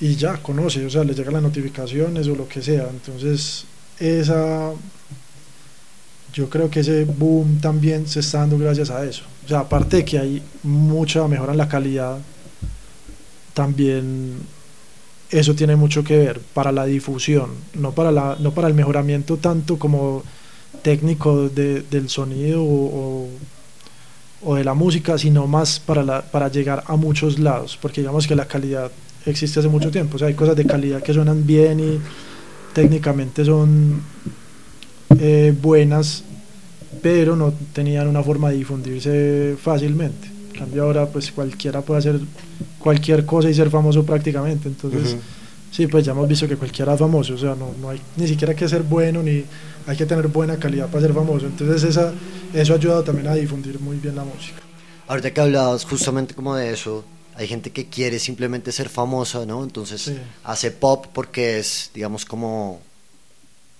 y 0.00 0.16
ya 0.16 0.36
conoce, 0.36 0.84
o 0.86 0.90
sea, 0.90 1.04
le 1.04 1.14
llegan 1.14 1.34
las 1.34 1.42
notificaciones 1.42 2.26
o 2.28 2.34
lo 2.34 2.48
que 2.48 2.62
sea. 2.62 2.88
Entonces, 2.90 3.64
esa. 3.98 4.72
Yo 6.32 6.48
creo 6.50 6.70
que 6.70 6.80
ese 6.80 7.04
boom 7.04 7.58
también 7.58 8.06
se 8.06 8.20
está 8.20 8.40
dando 8.40 8.58
gracias 8.58 8.90
a 8.90 9.04
eso. 9.04 9.24
O 9.44 9.48
sea, 9.48 9.60
aparte 9.60 9.98
de 9.98 10.04
que 10.04 10.18
hay 10.18 10.42
mucha 10.62 11.26
mejora 11.26 11.52
en 11.52 11.58
la 11.58 11.68
calidad, 11.68 12.18
también 13.54 14.36
eso 15.30 15.54
tiene 15.54 15.74
mucho 15.74 16.04
que 16.04 16.16
ver 16.16 16.40
para 16.40 16.70
la 16.70 16.84
difusión, 16.84 17.50
no 17.74 17.92
para, 17.92 18.12
la, 18.12 18.36
no 18.38 18.52
para 18.52 18.68
el 18.68 18.74
mejoramiento 18.74 19.38
tanto 19.38 19.78
como 19.78 20.22
técnico 20.82 21.48
de, 21.48 21.82
del 21.82 22.08
sonido 22.08 22.62
o, 22.62 23.28
o, 24.42 24.54
de 24.54 24.64
la 24.64 24.74
música, 24.74 25.18
sino 25.18 25.46
más 25.46 25.80
para, 25.80 26.02
la, 26.02 26.22
para 26.22 26.48
llegar 26.48 26.84
a 26.86 26.96
muchos 26.96 27.38
lados, 27.38 27.78
porque 27.80 28.00
digamos 28.00 28.26
que 28.26 28.34
la 28.34 28.46
calidad 28.46 28.90
existe 29.26 29.60
hace 29.60 29.68
mucho 29.68 29.90
tiempo. 29.90 30.16
O 30.16 30.18
sea, 30.18 30.28
hay 30.28 30.34
cosas 30.34 30.56
de 30.56 30.64
calidad 30.64 31.02
que 31.02 31.12
suenan 31.12 31.46
bien 31.46 31.80
y 31.80 32.00
técnicamente 32.72 33.44
son 33.44 34.02
eh, 35.18 35.54
buenas, 35.60 36.24
pero 37.02 37.36
no 37.36 37.52
tenían 37.72 38.08
una 38.08 38.22
forma 38.22 38.50
de 38.50 38.56
difundirse 38.56 39.56
fácilmente. 39.60 40.28
En 40.52 40.60
cambio 40.60 40.84
ahora 40.84 41.06
pues 41.06 41.30
cualquiera 41.30 41.82
puede 41.82 41.98
hacer 42.00 42.20
cualquier 42.78 43.24
cosa 43.24 43.48
y 43.48 43.54
ser 43.54 43.70
famoso 43.70 44.04
prácticamente. 44.04 44.68
Entonces, 44.68 45.16
sí, 45.70 45.86
pues 45.86 46.04
ya 46.04 46.12
hemos 46.12 46.28
visto 46.28 46.48
que 46.48 46.56
cualquiera 46.56 46.94
es 46.94 46.98
famoso. 46.98 47.34
O 47.34 47.38
sea, 47.38 47.54
no, 47.54 47.70
no 47.80 47.90
hay 47.90 48.00
ni 48.16 48.26
siquiera 48.26 48.54
que 48.54 48.68
ser 48.68 48.82
bueno 48.82 49.22
ni 49.22 49.44
hay 49.88 49.96
que 49.96 50.04
tener 50.06 50.28
buena 50.28 50.58
calidad 50.58 50.88
para 50.88 51.00
ser 51.00 51.14
famoso. 51.14 51.46
Entonces 51.46 51.82
esa, 51.82 52.12
eso 52.52 52.74
ha 52.74 52.76
ayudado 52.76 53.02
también 53.02 53.26
a 53.28 53.34
difundir 53.34 53.80
muy 53.80 53.96
bien 53.96 54.14
la 54.16 54.24
música. 54.24 54.60
Ahorita 55.06 55.32
que 55.32 55.40
hablabas 55.40 55.84
justamente 55.86 56.34
como 56.34 56.54
de 56.54 56.70
eso, 56.70 57.04
hay 57.34 57.48
gente 57.48 57.70
que 57.70 57.86
quiere 57.88 58.18
simplemente 58.18 58.70
ser 58.70 58.90
famosa, 58.90 59.46
¿no? 59.46 59.64
Entonces 59.64 60.02
Sí. 60.02 60.18
hace 60.44 60.70
pop 60.70 61.06
porque 61.14 61.58
es, 61.58 61.90
digamos, 61.94 62.26
como, 62.26 62.80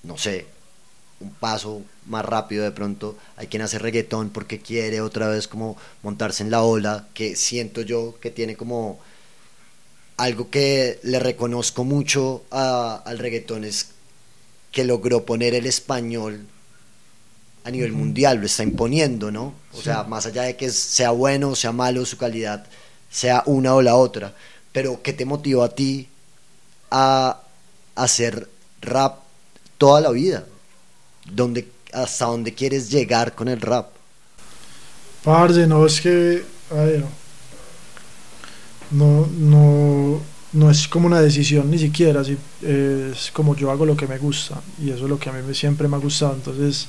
no 0.03 0.16
sé, 0.16 0.47
un 1.21 1.31
paso 1.31 1.83
más 2.07 2.25
rápido 2.25 2.64
de 2.64 2.71
pronto. 2.71 3.18
Hay 3.37 3.49
quien 3.49 3.61
hace 3.62 3.79
reggaetón 3.79 4.31
porque 4.31 4.61
quiere 4.61 5.03
otra 5.03 5.29
vez 5.29 5.47
como 5.47 5.77
montarse 6.03 6.42
en 6.42 6.51
la 6.51 6.62
ola, 6.62 7.07
que 7.12 7.37
siento 7.37 7.83
yo 7.83 8.14
que 8.23 8.31
tiene 8.31 8.57
como 8.57 8.99
algo 10.16 10.49
que 10.51 10.99
le 11.03 11.18
reconozco 11.18 11.85
mucho 11.85 12.42
a- 12.51 13.03
al 13.05 13.18
reggaetón 13.18 13.64
es 13.64 13.90
que 14.72 14.85
logró 14.85 15.24
poner 15.24 15.54
el 15.54 15.66
español 15.66 16.46
a 17.64 17.70
nivel 17.70 17.92
mundial, 17.92 18.38
lo 18.38 18.46
está 18.46 18.62
imponiendo, 18.62 19.31
¿no? 19.31 19.52
O 19.74 19.83
sea, 19.83 20.04
más 20.04 20.26
allá 20.26 20.42
de 20.42 20.57
que 20.57 20.70
sea 20.70 21.11
bueno 21.11 21.50
o 21.50 21.57
sea 21.57 21.72
malo 21.72 22.04
su 22.07 22.16
calidad, 22.16 22.66
sea 23.11 23.42
una 23.46 23.74
o 23.74 23.83
la 23.83 23.94
otra. 23.94 24.35
Pero, 24.72 25.02
¿qué 25.02 25.12
te 25.12 25.24
motivó 25.24 25.62
a 25.62 25.74
ti 25.74 26.09
a 26.90 27.40
hacer 27.94 28.48
rap 28.81 29.18
toda 29.76 30.00
la 30.00 30.11
vida? 30.11 30.46
¿Dónde, 31.31 31.68
¿Hasta 31.92 32.26
dónde 32.26 32.54
quieres 32.54 32.90
llegar 32.90 33.35
con 33.35 33.48
el 33.48 33.61
rap? 33.61 33.90
Parce, 35.22 35.66
no, 35.66 35.85
es 35.85 36.00
que, 36.00 36.44
a 36.70 36.74
ver, 36.74 37.04
no, 38.90 39.26
no, 39.26 40.22
no 40.52 40.70
es 40.70 40.88
como 40.88 41.06
una 41.06 41.20
decisión 41.20 41.70
ni 41.70 41.78
siquiera, 41.78 42.24
sí, 42.24 42.37
es 42.62 43.30
como 43.32 43.54
yo 43.54 43.70
hago 43.70 43.84
lo 43.87 43.96
que 43.96 44.06
me 44.06 44.18
gusta 44.18 44.61
y 44.82 44.90
eso 44.90 45.04
es 45.04 45.11
lo 45.11 45.18
que 45.18 45.28
a 45.30 45.32
mí 45.32 45.40
me- 45.46 45.54
siempre 45.54 45.88
me 45.88 45.96
ha 45.96 46.00
gustado, 46.00 46.34
entonces 46.34 46.87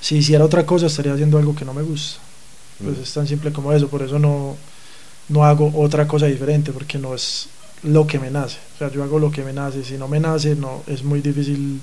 si 0.00 0.16
hiciera 0.16 0.44
otra 0.44 0.64
cosa 0.64 0.86
estaría 0.86 1.12
haciendo 1.12 1.38
algo 1.38 1.54
que 1.54 1.64
no 1.64 1.74
me 1.74 1.82
gusta, 1.82 2.20
pues 2.84 2.98
Mm. 2.98 3.02
es 3.02 3.12
tan 3.14 3.26
simple 3.26 3.52
como 3.52 3.72
eso, 3.72 3.88
por 3.88 4.02
eso 4.02 4.18
no, 4.18 4.56
no 5.28 5.44
hago 5.44 5.72
otra 5.76 6.06
cosa 6.08 6.26
diferente, 6.26 6.72
porque 6.72 6.98
no 6.98 7.14
es 7.14 7.48
lo 7.82 8.06
que 8.06 8.18
me 8.18 8.30
nace, 8.30 8.58
o 8.76 8.78
sea, 8.78 8.90
yo 8.90 9.02
hago 9.04 9.18
lo 9.18 9.30
que 9.30 9.44
me 9.44 9.52
nace, 9.52 9.84
si 9.84 9.94
no 9.98 10.08
me 10.08 10.20
nace, 10.20 10.56
no, 10.56 10.82
es 10.86 11.02
muy 11.04 11.20
difícil 11.20 11.80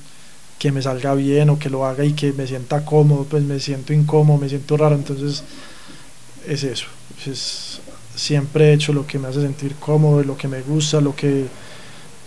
que 0.60 0.72
me 0.72 0.82
salga 0.82 1.14
bien 1.16 1.50
o 1.50 1.60
que 1.60 1.70
lo 1.70 1.86
haga 1.86 2.04
y 2.06 2.14
que 2.14 2.34
me 2.34 2.48
sienta 2.48 2.86
cómodo, 2.86 3.26
pues 3.30 3.44
me 3.44 3.60
siento 3.60 3.94
incómodo, 3.94 4.40
me 4.40 4.50
siento 4.50 4.78
raro, 4.78 4.96
entonces 4.96 5.44
es 6.48 6.64
eso. 6.64 6.88
Es, 7.26 7.82
siempre 8.16 8.70
he 8.70 8.74
hecho 8.74 8.94
lo 8.94 9.06
que 9.06 9.20
me 9.20 9.28
hace 9.28 9.42
sentir 9.42 9.76
cómodo, 9.76 10.24
lo 10.24 10.38
que 10.38 10.48
me 10.48 10.62
gusta, 10.62 11.02
lo 11.02 11.16
que 11.16 11.46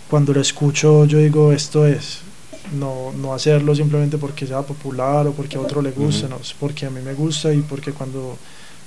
cuando 0.09 0.33
lo 0.33 0.41
escucho 0.41 1.05
yo 1.05 1.19
digo 1.19 1.51
esto 1.51 1.85
es. 1.85 2.19
No, 2.79 3.11
no 3.17 3.33
hacerlo 3.33 3.73
simplemente 3.73 4.19
porque 4.19 4.45
sea 4.45 4.61
popular 4.61 5.25
o 5.25 5.31
porque 5.31 5.57
a 5.57 5.61
otro 5.61 5.81
le 5.81 5.91
guste, 5.91 6.25
Ujú. 6.27 6.35
no, 6.35 6.41
es 6.41 6.53
porque 6.53 6.85
a 6.85 6.91
mí 6.91 7.01
me 7.01 7.15
gusta 7.15 7.51
y 7.51 7.61
porque 7.61 7.93
cuando 7.93 8.37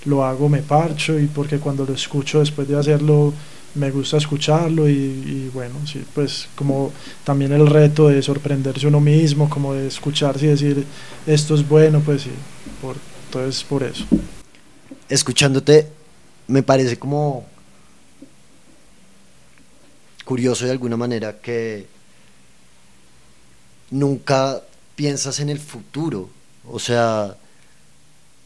lo 0.04 0.24
hago 0.24 0.48
me 0.48 0.62
parcho 0.62 1.18
y 1.18 1.26
porque 1.26 1.58
cuando 1.58 1.84
lo 1.84 1.92
escucho 1.94 2.38
después 2.38 2.68
de 2.68 2.78
hacerlo 2.78 3.32
me 3.74 3.90
gusta 3.90 4.18
escucharlo 4.18 4.88
y, 4.88 4.92
y 4.92 5.50
bueno, 5.52 5.74
sí, 5.86 6.04
pues 6.14 6.46
como 6.54 6.92
también 7.24 7.52
el 7.52 7.66
reto 7.66 8.08
de 8.08 8.22
sorprenderse 8.22 8.86
uno 8.86 9.00
mismo, 9.00 9.48
como 9.48 9.74
de 9.74 9.88
escucharse 9.88 10.46
y 10.46 10.48
decir 10.50 10.84
esto 11.26 11.54
es 11.54 11.66
bueno, 11.66 12.00
pues 12.04 12.22
sí, 12.22 12.30
por, 12.80 12.96
entonces 13.26 13.64
por 13.64 13.82
eso. 13.82 14.04
Escuchándote, 15.08 15.88
me 16.48 16.62
parece 16.62 16.98
como 16.98 17.46
curioso 20.24 20.64
de 20.64 20.70
alguna 20.70 20.96
manera 20.96 21.40
que 21.40 21.86
nunca 23.90 24.62
piensas 24.94 25.40
en 25.40 25.50
el 25.50 25.58
futuro. 25.58 26.30
O 26.68 26.78
sea, 26.78 27.36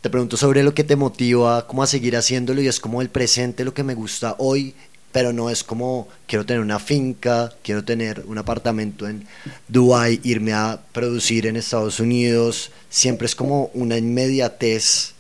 te 0.01 0.11
pregunto 0.11 0.37
sobre 0.37 0.63
lo 0.63 0.75
que 0.75 0.85
te 0.85 0.97
motiva 0.97 1.67
como 1.67 1.83
a 1.83 1.87
seguir 1.87 2.17
haciéndolo 2.17 2.61
y 2.63 2.69
es 2.69 2.81
como 2.81 3.03
el 3.03 3.09
presente 3.09 3.65
lo 3.65 3.75
que 3.75 3.83
me 3.83 3.95
gusta 3.95 4.37
hoy, 4.39 4.75
pero 5.13 5.33
no 5.33 5.51
es 5.51 5.65
como 5.65 6.09
quiero 6.27 6.45
tener 6.45 6.63
una 6.63 6.79
finca, 6.79 7.53
quiero 7.63 7.85
tener 7.85 8.25
un 8.27 8.39
apartamento 8.39 9.09
en 9.09 9.27
Dubai, 9.69 10.21
irme 10.25 10.53
a 10.53 10.81
producir 10.93 11.47
en 11.47 11.57
Estados 11.57 12.01
Unidos, 12.01 12.71
siempre 12.91 13.27
es 13.27 13.35
como 13.35 13.71
una 13.75 13.97
inmediatez 13.97 15.16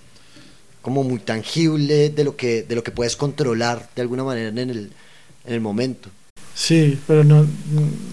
como 0.87 1.03
muy 1.03 1.19
tangible 1.19 2.11
de 2.11 2.23
lo 2.23 2.37
que 2.37 2.63
de 2.63 2.77
lo 2.77 2.85
que 2.85 2.93
puedes 2.93 3.17
controlar 3.17 3.89
de 3.97 4.03
alguna 4.03 4.23
manera 4.23 4.51
en 4.51 4.59
el 4.71 4.93
en 5.45 5.53
el 5.55 5.61
momento. 5.61 6.11
Sí, 6.55 6.97
pero 7.09 7.25
no, 7.25 7.45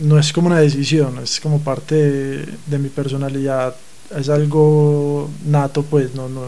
no 0.01 0.17
es 0.17 0.33
como 0.33 0.47
una 0.47 0.59
decisión, 0.59 1.19
es 1.19 1.39
como 1.39 1.59
parte 1.59 1.93
de, 1.93 2.45
de 2.65 2.79
mi 2.79 2.89
personalidad, 2.89 3.75
es 4.17 4.27
algo 4.27 5.29
nato, 5.45 5.83
pues 5.83 6.15
no, 6.15 6.27
no, 6.29 6.45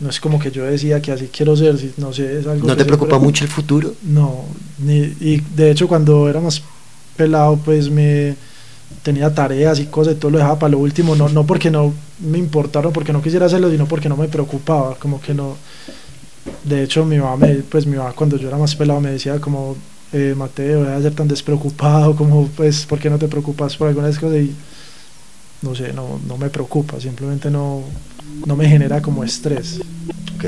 no 0.00 0.10
es 0.10 0.20
como 0.20 0.38
que 0.38 0.52
yo 0.52 0.62
decía 0.64 1.02
que 1.02 1.10
así 1.10 1.26
quiero 1.36 1.56
ser, 1.56 1.74
no 1.96 2.12
sé, 2.12 2.38
es 2.38 2.46
algo 2.46 2.64
¿No 2.68 2.76
te 2.76 2.84
preocupa 2.84 3.16
siempre- 3.16 3.26
mucho 3.26 3.44
el 3.44 3.50
futuro? 3.50 3.94
No, 4.04 4.44
ni, 4.78 4.98
y 5.20 5.42
de 5.56 5.72
hecho 5.72 5.88
cuando 5.88 6.28
era 6.30 6.38
más 6.38 6.62
pelado 7.16 7.56
pues 7.64 7.90
me 7.90 8.36
tenía 9.02 9.34
tareas 9.34 9.78
y 9.80 9.86
cosas 9.86 10.14
y 10.14 10.16
todo 10.16 10.30
lo 10.30 10.38
dejaba 10.38 10.58
para 10.58 10.72
lo 10.72 10.78
último, 10.78 11.14
no, 11.16 11.28
no 11.28 11.46
porque 11.46 11.70
no 11.70 11.92
me 12.20 12.38
importara, 12.38 12.88
o 12.88 12.92
porque 12.92 13.12
no 13.12 13.22
quisiera 13.22 13.46
hacerlo, 13.46 13.70
sino 13.70 13.86
porque 13.86 14.08
no 14.08 14.16
me 14.16 14.28
preocupaba, 14.28 14.94
como 14.96 15.20
que 15.20 15.34
no... 15.34 15.56
De 16.64 16.82
hecho 16.82 17.04
mi 17.04 17.18
mamá, 17.18 17.36
me, 17.36 17.54
pues 17.56 17.86
mi 17.86 17.96
mamá 17.96 18.12
cuando 18.12 18.36
yo 18.36 18.48
era 18.48 18.58
más 18.58 18.74
pelado 18.74 19.00
me 19.00 19.10
decía 19.10 19.40
como, 19.40 19.76
eh, 20.12 20.34
Mateo, 20.36 20.82
deja 20.82 20.96
de 20.96 21.02
ser 21.02 21.14
tan 21.14 21.28
despreocupado, 21.28 22.14
como 22.16 22.46
pues, 22.48 22.84
¿por 22.86 22.98
qué 22.98 23.08
no 23.10 23.18
te 23.18 23.28
preocupas 23.28 23.76
por 23.76 23.88
algunas 23.88 24.18
cosas? 24.18 24.38
Y 24.38 24.54
no 25.62 25.74
sé, 25.74 25.92
no, 25.92 26.20
no 26.26 26.36
me 26.36 26.50
preocupa, 26.50 27.00
simplemente 27.00 27.50
no, 27.50 27.82
no 28.46 28.56
me 28.56 28.68
genera 28.68 29.00
como 29.00 29.24
estrés. 29.24 29.80
Ok. 30.36 30.44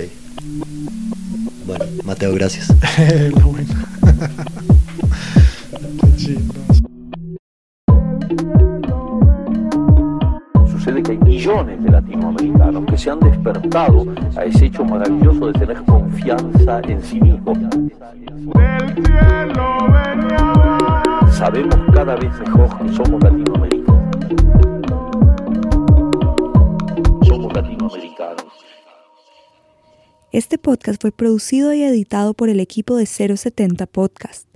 Bueno, 1.67 1.85
Mateo, 2.05 2.35
gracias. 2.35 2.69
La 3.37 3.45
buena. 3.45 3.89
Qué 6.01 6.17
chido. 6.17 6.84
Sucede 10.85 11.03
que 11.03 11.13
hay 11.13 11.19
millones 11.19 11.83
de 11.83 11.91
latinoamericanos 11.91 12.85
que 12.85 12.99
se 12.99 13.09
han 13.09 13.19
despertado 13.19 14.05
a 14.37 14.45
ese 14.45 14.67
hecho 14.67 14.85
maravilloso 14.85 15.47
de 15.47 15.53
tener 15.59 15.83
confianza 15.85 16.83
en 16.87 17.03
sí 17.03 17.19
mismos. 17.23 17.57
Sabemos 21.33 21.75
cada 21.95 22.17
vez 22.17 22.39
mejor 22.39 22.69
que 22.77 22.93
somos 22.93 23.23
latinoamericanos. 23.23 24.07
Somos 27.27 27.55
latinoamericanos. 27.55 28.45
Este 30.33 30.59
podcast 30.59 31.01
fue 31.01 31.13
producido 31.13 31.73
y 31.73 31.83
editado 31.83 32.35
por 32.35 32.51
el 32.51 32.61
equipo 32.61 32.97
de 32.97 33.07
070 33.07 33.87
Podcast. 33.87 34.47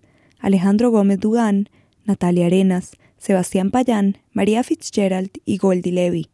Alejandro 0.40 0.90
Gómez 0.90 1.20
Dugán, 1.20 1.70
Natalia 2.04 2.44
Arenas, 2.44 2.90
Sebastián 3.18 3.70
Payán, 3.70 4.18
María 4.32 4.62
Fitzgerald 4.62 5.30
y 5.44 5.58
Goldie 5.58 5.92
Levy. 5.92 6.30